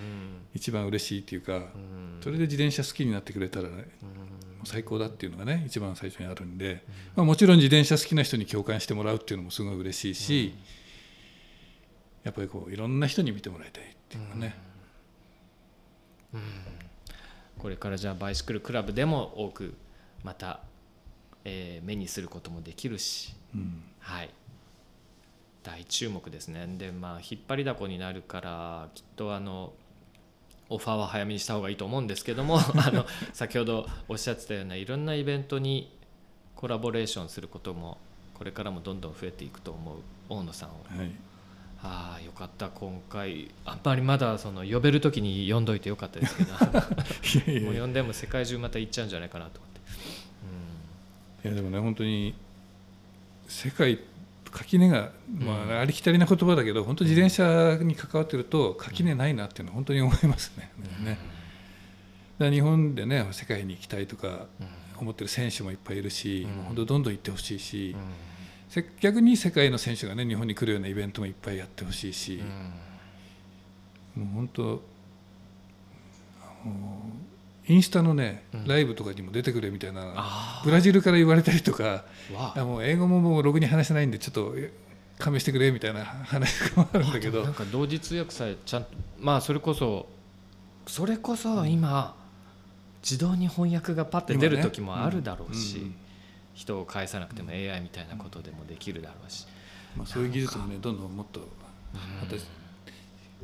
[0.55, 2.17] 一番嬉しいっていうか、うん。
[2.21, 3.87] それで自転車好きになってくれたら、ね、
[4.63, 6.83] 最高だっていうのがね一番最初にあるんで、
[7.15, 10.55] まあ、もちろん自転車好きな人に共感してもらうっていうのもすごい嬉しいし、
[12.25, 14.55] やっぱりこういろんな人に見てもらいたいっていうのがね、
[17.59, 19.75] これからじゃあバイシクルクラブでも多く
[20.23, 20.59] また、
[21.45, 23.83] えー目にすることもできるし、うん。
[23.99, 24.29] はい、
[25.63, 26.67] 大注目ですね。
[26.77, 29.73] でまあ引っ張りだこになるからきっとあの
[30.69, 35.95] オファーは早めにした方がいいと思うんですけども あの先ほどおっしゃってたようないろんなイベントに
[36.55, 37.99] コラボレーションすることも
[38.33, 39.99] これからもどんどん増えていくと思う
[40.29, 40.73] 大野さんを。
[40.87, 41.11] はい、
[41.85, 43.51] ああよかった今回。
[43.63, 46.51] あんまりまだその呼べる時に読んどいてよかったですけど。
[47.65, 49.71] もう呼んでも世界中また行っちゃうんじゃないかなと思っ
[51.43, 51.47] て。
[51.47, 52.33] いやでもね本当に
[53.47, 53.99] 世界
[54.51, 60.71] 垣根が、まうんあ、ありきたりな言葉だけど本当自転車に関わってると垣根ないなっていうのは本当に思いますね。
[61.03, 61.11] ね
[62.39, 64.47] だから日本でね世界に行きたいとか
[64.97, 66.63] 思ってる選手もいっぱいいるし、うん。
[66.63, 67.95] 本当どんどん行ってほしいし。
[67.95, 68.34] うん、せ
[68.99, 72.41] 逆に世界の選手がね日本に来るようなイベントもいっぱいやってほしいし、
[74.15, 74.81] もう本当
[77.67, 78.67] インスタのね、うん。
[78.67, 82.05] ライブとかにも出てくれみたいなあブラジルから言われたりとか
[82.55, 82.63] あ。
[82.63, 84.71] もう英語ももうろくに話せないんでちょっとえ
[85.17, 87.43] 勘弁してくれみたいな 話があるんだけど。
[87.43, 88.89] なんか同時通訳さえちゃんと
[89.19, 90.07] まあそれこそ
[90.85, 92.15] それこそ今
[93.01, 95.85] 自動に翻訳がパッて出る時もあるだろうし、今ね。
[95.85, 96.04] うんうん
[96.55, 99.45] 人を返さなくても AI みたいなことでもできるだろうし、
[99.95, 101.41] まあ、そういう技術もねどんどんもっと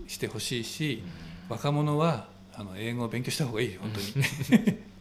[0.07, 1.03] してほしいし、
[1.49, 4.77] 若者はあの英語を勉強した方がいい本当に。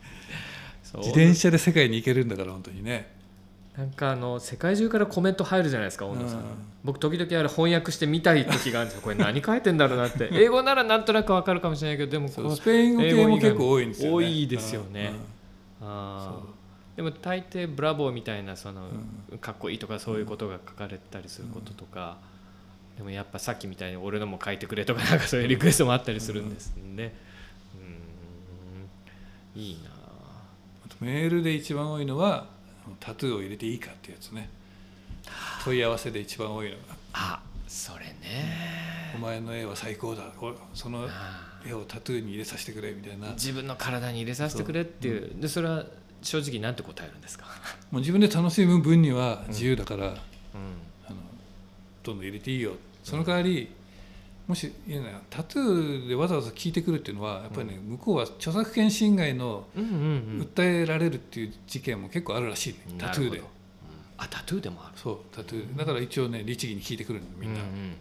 [0.92, 3.14] 自転車で世界に行けるんだから本当にね。
[3.76, 6.44] なんかあの世界中からコメント入るじゃないですか大野さん、うん。
[6.82, 9.02] 僕時々あれ翻訳してみたい時があるんですよ。
[9.02, 10.28] これ何書いてんだろうなって。
[10.34, 14.14] 英語ならなんとなくわかるかもしれないけどでもスペイン語系も結構多いんですよね。
[14.14, 15.12] 多いですよね。
[15.80, 15.86] うん。
[15.86, 16.50] あそう。
[16.56, 16.59] ー
[17.00, 18.90] でも大抵ブラボーみたいなその、
[19.40, 22.18] かっこいいとかそういうことが書かれたりすることとか、
[22.98, 27.14] でもやっぱさっきみたいに俺のも書いてくれとか なんかそういうリクエストもあったりするんですね。
[29.56, 29.62] うん。
[29.62, 30.88] いいなあ。
[30.90, 32.48] とメールで一番多いのは
[32.98, 34.50] タトゥーを入れていいかっていうやつね。
[35.64, 36.82] 問い合わせで一番多いのが。
[37.14, 38.12] あそれ
[39.16, 40.24] 「おね前の絵は最高だ。
[40.38, 43.28] おそのあ絵をタトゥーに入れさせてくれ」みたいな。
[43.28, 45.40] ー自分の体に入れさせてくれっていう。
[45.40, 45.86] でそれは
[46.22, 47.46] 正直なんて答えるんですか、
[47.90, 50.12] もう自分で楽しむ分には自由だから、うん。
[50.12, 51.16] あの
[52.02, 52.72] どんどん入れていいよ。
[53.02, 53.70] その代わり
[54.46, 63.38] もしいやねタトゥーでわざわざ聞いてくるっていうのはやっぱりね、向こうは著作権侵害の訴えられるっていう事件も結構あるらしいね、タトゥーで。
[63.38, 63.44] うん。
[64.18, 64.94] あタトゥーでもある。
[64.96, 65.78] そうタトゥー。
[65.78, 67.94] だから一応ね律儀に聞いてくるのみんな、うんうんうん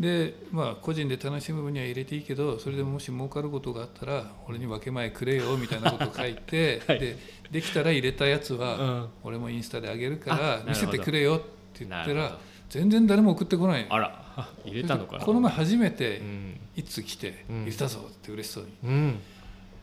[0.00, 6.98] でまあ個人で楽しむ分には入れていいけどそれでもし儲かることがあったら俺に分け前くれよみたいなことを書いて、 はい。
[6.98, 7.16] で
[7.50, 9.08] できたら入れたやつは、うん。
[9.24, 11.38] 俺もインスタであげるから見せてくれよっ
[11.74, 12.38] て言ったら
[12.70, 14.24] 全然誰も送ってこないあら
[14.64, 15.18] 入れたのか。
[15.18, 16.60] なこの前初めてうん。
[16.76, 17.62] いつ来てうん。
[17.62, 19.18] 入れたぞって嬉しそうに、うん。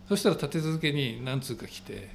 [0.08, 2.10] そしたら立て続けに何通か来て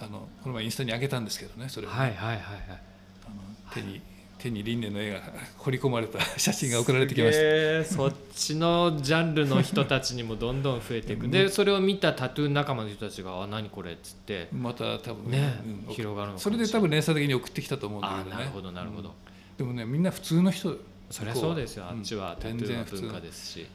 [0.00, 2.40] あのこの前インスタに上げたんですけどねそれをね、はいはいはいはい。
[2.68, 4.02] あの手に
[4.44, 5.20] 手に輪廻の絵が
[5.56, 7.40] 彫り込まれた 写真が送られてきました。
[7.42, 11.28] えーそっちのジャンルの人たちにもどんどん増えていく。
[11.28, 18.36] でそれを見たタトゥー仲間の人たちが「あ何これ」っつってまた多分ねうん広がるのそれで多分連鎖的に送ってきたと思うんだあけどね。
[18.36, 19.14] なるほどなるほど、うん
[19.56, 20.76] でもねみんな普通の人
[21.10, 22.36] そりゃそうですようんあっちは。
[22.40, 23.66] タトゥーの文化ですし、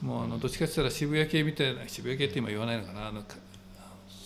[0.00, 3.08] もうあのどっちかって言ったら渋谷系みたいな渋谷系って今言わないのかな。
[3.08, 3.36] あのか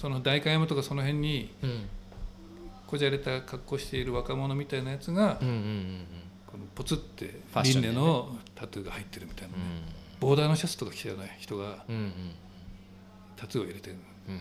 [0.01, 1.89] その代官山とかその辺にうん、
[2.91, 6.07] こじゃれた格好している若者みたいなやつが、うんうんうん
[6.51, 9.63] このポツって輪廻のタトゥーが入ってるみたいなね、
[10.19, 11.37] うボーダーのシャツとか着てない。
[11.39, 12.13] 人がんうんうん。
[13.37, 13.97] タトゥーを入れてる
[14.29, 14.33] う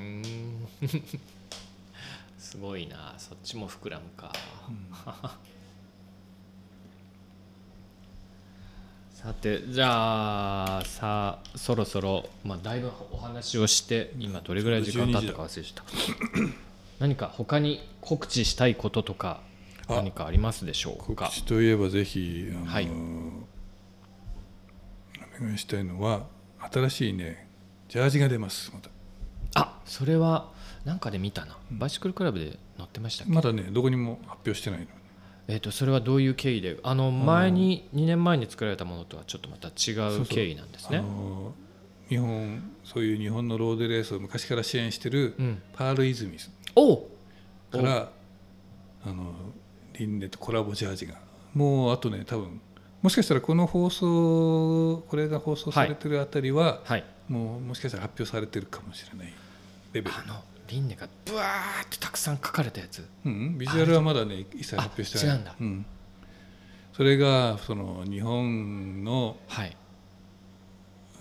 [0.00, 0.66] ん。
[2.36, 3.14] すごいな。
[3.16, 4.32] そっちも膨らむか、
[9.24, 15.92] さてじゃあさあそろそろ、まあ、だいぶお話をして今どれぐらい時間経ったか忘れちゃった
[16.98, 19.40] 何か他に告知したいこととか
[19.88, 22.88] あ何かありますでしょう告か知といえばぜひあの、はい。
[25.40, 26.26] お願いしたいのは
[26.72, 27.48] 新しいね
[27.88, 28.90] ジャージが出ますまた。
[29.54, 30.52] あそれは
[30.84, 31.56] なんかで見たな。
[31.70, 34.86] バイシクルクラブで載ってましたまだねどこにも発表してないの
[35.46, 36.78] えー、とそれはどういう経緯で？
[36.82, 39.92] あの前に2年前に作られたものとはちょっとまた違
[40.22, 40.98] う経緯なんですあね。
[40.98, 41.52] の
[42.08, 46.38] 日本そういう日本のロードレースを昔から支援してるうん、パールイズミ
[46.76, 47.14] おう。
[47.74, 48.08] から
[49.04, 49.34] あの
[49.98, 51.14] リンネとコラボジャージが
[51.54, 52.60] もうあとね多分
[53.02, 57.04] もしかしたらこの放送これが放送されてるあたりは、はい。
[57.28, 59.32] もうもしかしたら発表されてるかもしれない
[59.92, 60.16] レベル。
[60.16, 63.06] あのリンネがブワーってたくさん書かれたやつ。
[63.26, 65.36] うん、ビジュアルはまだね一切発表してない。
[65.36, 65.54] あ違うんだ。
[65.60, 65.86] ん、
[66.94, 69.76] それがその日本のはい。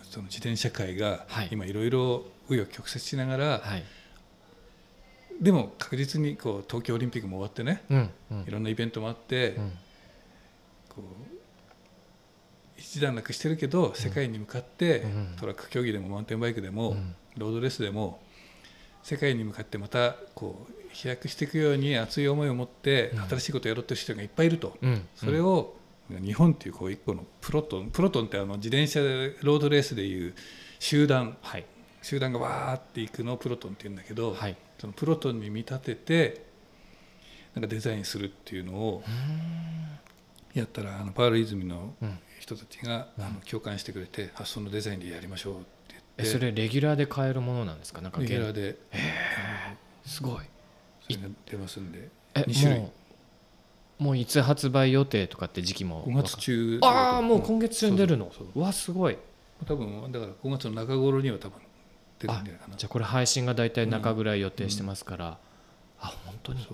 [0.10, 1.50] その自転車界がはい。
[1.52, 3.84] 今いろいろ紆余曲折しながら、はい
[5.42, 8.46] でも確実にこう東京オリンピックも終わってねうんうん。
[8.48, 9.72] いろんなイベントもあって、うん。
[10.90, 11.04] こう
[12.78, 15.36] 一段落してるけど世界に向かって、うん。
[15.40, 17.16] トラック競技でもマウンテンバイクでも、うん。
[17.38, 18.22] ロードレースでも
[19.02, 23.22] 世界に向かってまたこう飛躍していくように熱い思いを持ってうん。
[23.30, 25.08] 新しいことをやろうという人がいっぱいいると、うん。
[25.16, 25.76] それを
[26.10, 29.00] 日本っていうこう一個のプロトンプロトンってあの自転車
[29.42, 30.34] ロードレースでいう
[30.80, 31.66] 集団はい。
[32.02, 36.46] 集団がわーっていくのをプロトンって言うんだけど、はいそのプロトンに見立てて
[37.56, 39.02] なんかデザインするっていうのを
[40.54, 42.20] やったらあのパール泉のうん。
[42.42, 48.02] 人たちが、あの共感してくれて発想のデザインでやりましょうって言ってえそれレギュラーで買えるものなんですか？
[48.02, 48.78] なんか現レギュラーで、
[50.06, 50.44] すごい。
[51.04, 52.84] それが出ますんでえ2種類。
[53.98, 56.04] もういつ発売予定とかって時期も。
[56.06, 58.30] 5月中ああもう今月中に出るの？
[58.56, 59.18] わすごい。
[59.66, 61.62] 多分だから5月の中頃には多分
[62.20, 62.76] 出るんじゃないかな。
[62.76, 65.38] じゃあこれ配信が大体中ぐらい予定してますから、
[66.00, 66.68] あ本当に？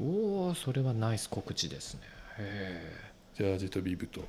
[0.00, 2.00] おおそれはナイス告知ですね。
[2.38, 2.92] へ
[3.36, 4.24] ジャージとビブと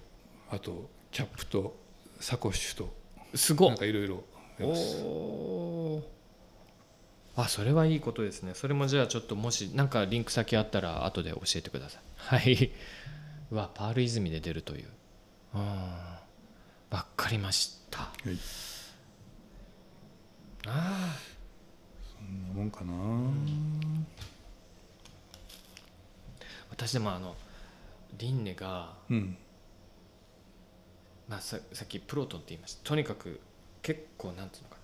[0.52, 1.76] あとキャップと
[2.20, 2.94] サコッシュと
[3.34, 3.70] えすごっ。
[3.70, 4.24] なんかいろいろ
[4.60, 6.04] おー。
[7.38, 8.54] あそれはいいことですね。
[8.54, 12.02] それもじゃあちょっともしなんかリンク先あったら後で教えてください。
[12.16, 12.72] はい。
[13.52, 14.88] うわパール泉で出るという。
[15.56, 15.62] うん。
[15.62, 18.00] わかりました。
[18.00, 18.38] はい
[20.68, 21.18] あ
[22.18, 22.94] そんなもんかな。
[26.70, 27.36] 私でもあの
[28.18, 29.38] リンネが、うん。
[31.28, 32.90] まあ、ささっきプロトンって言いました。
[32.90, 33.40] とにかく
[33.82, 34.78] 結構なんていうのか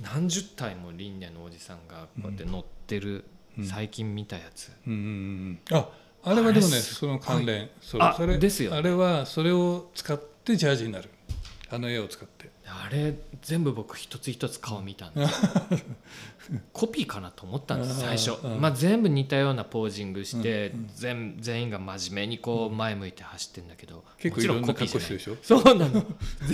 [0.00, 0.10] な。
[0.14, 3.24] 何十体もリンネのおじさんがこうやって乗ってる、
[3.58, 3.64] うん。
[3.64, 4.98] 最近見たやつ、うんうん
[5.70, 5.88] うんあ
[6.24, 7.70] あれはでもねあれすその関連。
[7.80, 8.78] そうあそれですよね。
[8.78, 11.10] あれはそれを使ってジャージになる。
[11.70, 15.42] あの絵を使ってあれ全部僕一つ一つ顔見たんです。
[15.44, 15.50] よ
[16.72, 18.60] コピーかなと思ったんです最初、うん。
[18.60, 20.90] まあ、全部似たようなポージングして、うんうん。
[20.94, 25.36] 全全員が真面目にこう前向いて走ってんだけど、結構もちろいろんコピーしてるでしょ？
[25.42, 26.06] そうなの。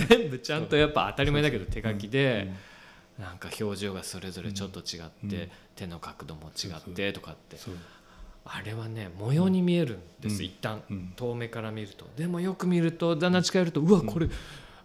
[0.09, 2.51] 全部ちゃんとやっぱ当たり前だけど手書きで、
[3.17, 5.49] なんか表情がそれぞれちょっと違って、うん。
[5.75, 7.57] 手の角度も違ってとかって。
[8.47, 10.45] あれはね模様に見えるんです、うん。
[10.45, 11.13] 一旦、うん。
[11.15, 12.05] 遠目から見ると。
[12.17, 14.27] でもよく見るとだんだん近寄るとうわうんこれ、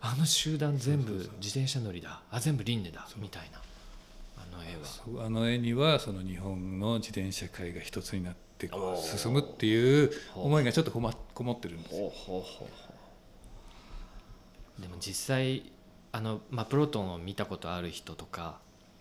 [0.00, 2.22] あの集団全部自転車乗りだ。
[2.30, 3.06] あ全部輪廻だ。
[3.18, 3.60] みたいな。
[4.38, 4.76] あの絵
[5.18, 5.26] は。
[5.26, 12.12] あの絵にはその日本の自転車界が一つになってこう進むっていう思いがちょっとこまこもってるんですよ。
[14.78, 15.70] でも実際
[16.12, 18.58] あの、まあ、プロトンを見たことある人とか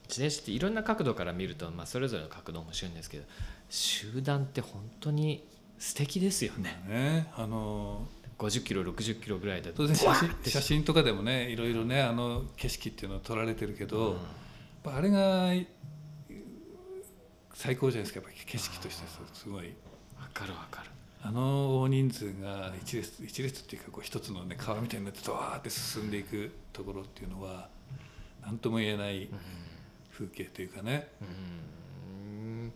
[0.09, 3.23] 自転車っていろんな角度から見ると、まあ、それぞれの角度面白いんですけど
[3.69, 5.47] 集団って本当に
[5.77, 6.83] 素敵ですよね。
[6.87, 8.05] ね、あの
[8.39, 14.15] 50キロ60キロぐらいで当然写真とかでもねいろいろねあの景色っていうのは撮られてるけど、やっ
[14.83, 15.51] ぱあれが
[17.53, 19.03] 最高じゃないですかやっぱり景色として
[19.33, 19.65] すごい。
[20.17, 20.89] わかるわかる。
[21.21, 27.67] あの大人数が一列一列っていうかこう一つのね川みたいになってドワーって進んでいくところっていうのは
[28.41, 29.29] 何とも言えない
[30.13, 32.71] 風景というかね、うん。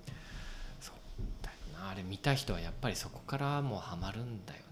[0.81, 0.95] そう
[1.41, 1.91] だよな。
[1.91, 4.62] あれ見た人はやっぱりそこからもうハマるんだよな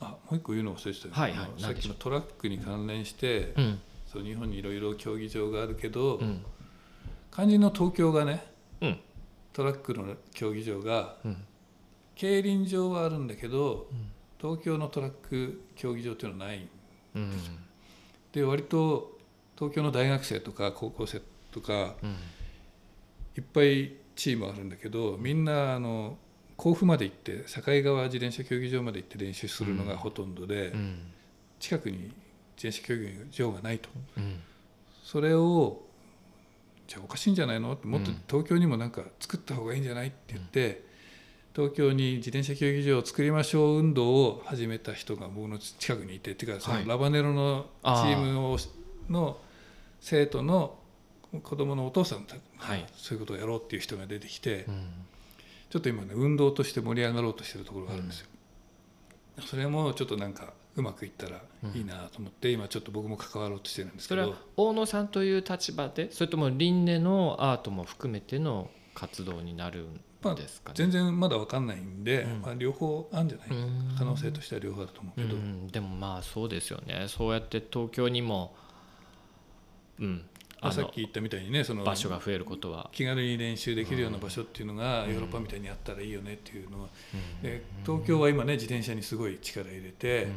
[0.00, 1.62] あもう一個言うの忘れてたよ、はいはい。
[1.62, 3.80] さっきのトラックに関連して、うん。
[4.06, 6.44] そう日本にいろいろ競技場があるけど、うん。
[7.32, 8.44] 肝心の東京がね
[8.80, 9.00] うん。
[9.52, 11.44] トラックの競技場がうん。
[12.14, 13.88] 競輪場はあるんだけど、
[14.38, 16.68] 東京のトラック競技場っていうのはない
[17.14, 17.32] うん。
[18.32, 19.18] で割と
[19.56, 21.22] 東京の大学生とか高校生
[21.52, 22.16] とかうん。
[23.36, 26.18] いっぱいチームあるんだけどみんなあの
[26.60, 30.98] 甲府まで行って境川自転車競技場まで行って練習するのがほとんどで、うん。
[31.58, 31.96] 近くに
[32.62, 33.88] 自転車競技場がないと。
[34.18, 34.40] うん。
[35.02, 35.80] それを
[36.86, 38.22] じゃあおかしいんじゃないのってもっとうん。
[38.28, 40.84] 東京にもなんか作った方がいいんじゃないって言って、
[41.56, 46.82] 東京に自転車競技場を作りましょう運動を始めた人が僕の近くにいてっていうかそはい。
[46.82, 48.58] のラバネロのチームを
[49.08, 49.38] の
[50.02, 50.78] 生徒の
[51.42, 52.84] 子供のお父さんがはい。
[52.96, 54.84] そういうことをやろうっていう人が出てきて、うん
[55.70, 58.26] ちょっと今ね運動として盛り上がろうとしてるところがあるんですよ。
[59.46, 61.40] それもちょっとなんかうまくいったら
[61.74, 64.22] いいなと思って、今ちょっと僕も関わろうとしてるんですけど。
[64.22, 69.94] それは大野さんという立場でそれとも輪廻のアートも含めての活動になるん
[70.34, 72.40] ですかね、全然まだ分かんないんで、うん。
[72.42, 73.94] まあ、両方あるんじゃないうん。
[73.96, 77.06] 可能性としては両方だと思うけど、うん、でもまあそうですよね。
[77.08, 78.54] そうやって東京にも、
[79.98, 80.24] うん、
[80.62, 86.88] さっき言ったみたいにねその場所が増えることは、気軽に練習できるような場所っていうのがヨーロッパみたいにあったらいいよねっていうのは、
[87.42, 90.28] で東京は今ね自転車にすごい力入れて、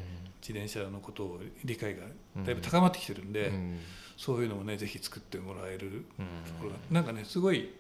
[0.42, 2.04] 自転車のことを理解が
[2.44, 3.80] だいぶ高まってきてるんで、うん。
[4.16, 6.00] そういうのもねぜひ作ってもらえるうん
[6.46, 6.76] ところが。
[6.92, 7.74] なんかねすごい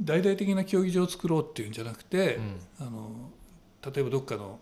[0.00, 2.38] 大々的な競技場を作ろうっていうんじゃなくて、
[2.80, 3.30] あの
[3.84, 4.58] 例えばどっかの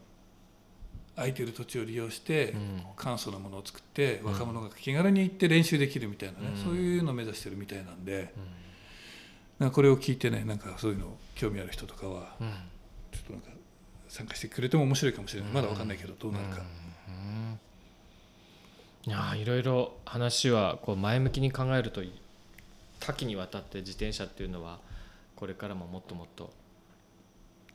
[1.19, 2.83] 空いてる土地を利用して、うん。
[2.97, 6.65] 簡素なものを作って若者が気軽に行って練習できるみたいなね、うん。
[6.65, 8.33] そういうのを目指してるみたいなんで、
[9.59, 12.49] なんかこれを聞いてねなんかそういうの興味ある人とかはうん。
[13.13, 13.49] ちょっとなんか
[14.09, 15.51] 参加してくれても面白いかもしれない。
[15.53, 16.63] まだわかんないけどどうなるか、
[17.09, 17.59] うん。
[19.07, 22.03] いやーいろいろ話はこう前向きに考えると
[23.01, 24.79] 多岐にわたって自転車っていうのは
[25.37, 26.53] これからももっともっと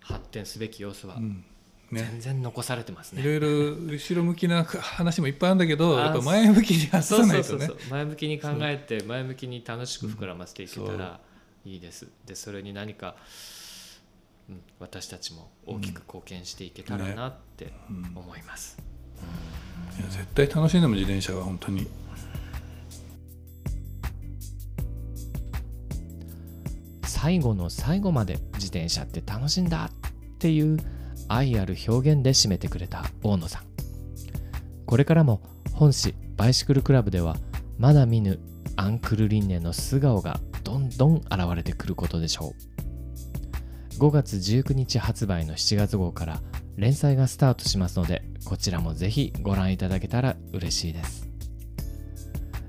[0.02, 1.45] 発展すべき要素はうん
[1.94, 2.07] ね。
[2.11, 3.22] 全然残されてますね。
[3.22, 3.48] いろいろ
[3.94, 7.70] 後ろ向きな話もいっぱいあるんだけどあやっぱ前向きに話そうさないとね。
[7.90, 11.20] 前向きに考えて前向きに楽しく膨らませていけたら
[11.65, 12.07] いいです。
[12.26, 13.15] でそれに何か、
[14.49, 18.78] うん、私たちも大きく貢献していけたらなってうん思います。
[19.98, 21.88] いや絶対楽しいんだもん自転車は本当に。
[27.24, 29.90] 最後の最後まで自転車って楽しいんだっ
[30.40, 30.78] ていう
[31.34, 33.64] 愛ある表現で締めてくれた大野さん。
[34.85, 35.41] これからも
[35.73, 37.38] 本誌バイシクルクラブでは
[37.77, 38.39] まだ見ぬ
[38.76, 42.53] アンクルリンネの素顔がどんどん現れてくることでしょ
[43.97, 43.99] う。
[43.99, 46.41] 5月19日発売の7月号から
[46.76, 51.27] 連載がスタートしますのでこちらもぜひご覧いただけたら嬉しいです。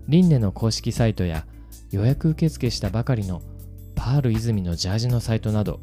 [0.09, 1.47] リンネの公式サイトや
[1.91, 3.43] 予約受付したばかりの
[3.95, 5.81] パール泉のジャージのサイトなど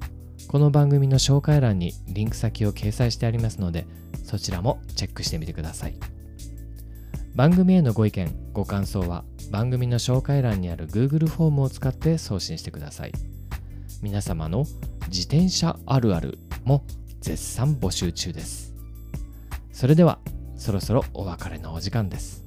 [0.51, 3.87] この番組の紹介欄にリンク先を掲載してありますので
[4.25, 5.95] そちらもチェックしてみてください。
[7.33, 13.13] 番組へのご意見ご感想は番組の紹介欄にある Google フォームを使って送信してください。
[14.01, 14.65] 皆様の
[15.07, 16.83] 自転車あるあるも
[17.21, 18.73] 絶賛募集中です。
[19.71, 20.19] それでは
[20.57, 22.43] そろそろお別れのお時間です。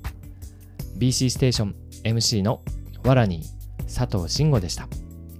[0.99, 1.75] BC ステーション
[2.05, 2.61] MC の
[3.03, 3.45] わらに
[3.85, 4.89] 佐藤慎吾でした。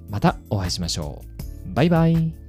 [0.09, 1.21] またお会いしましょ
[1.71, 1.75] う。
[1.75, 2.44] バイバイ。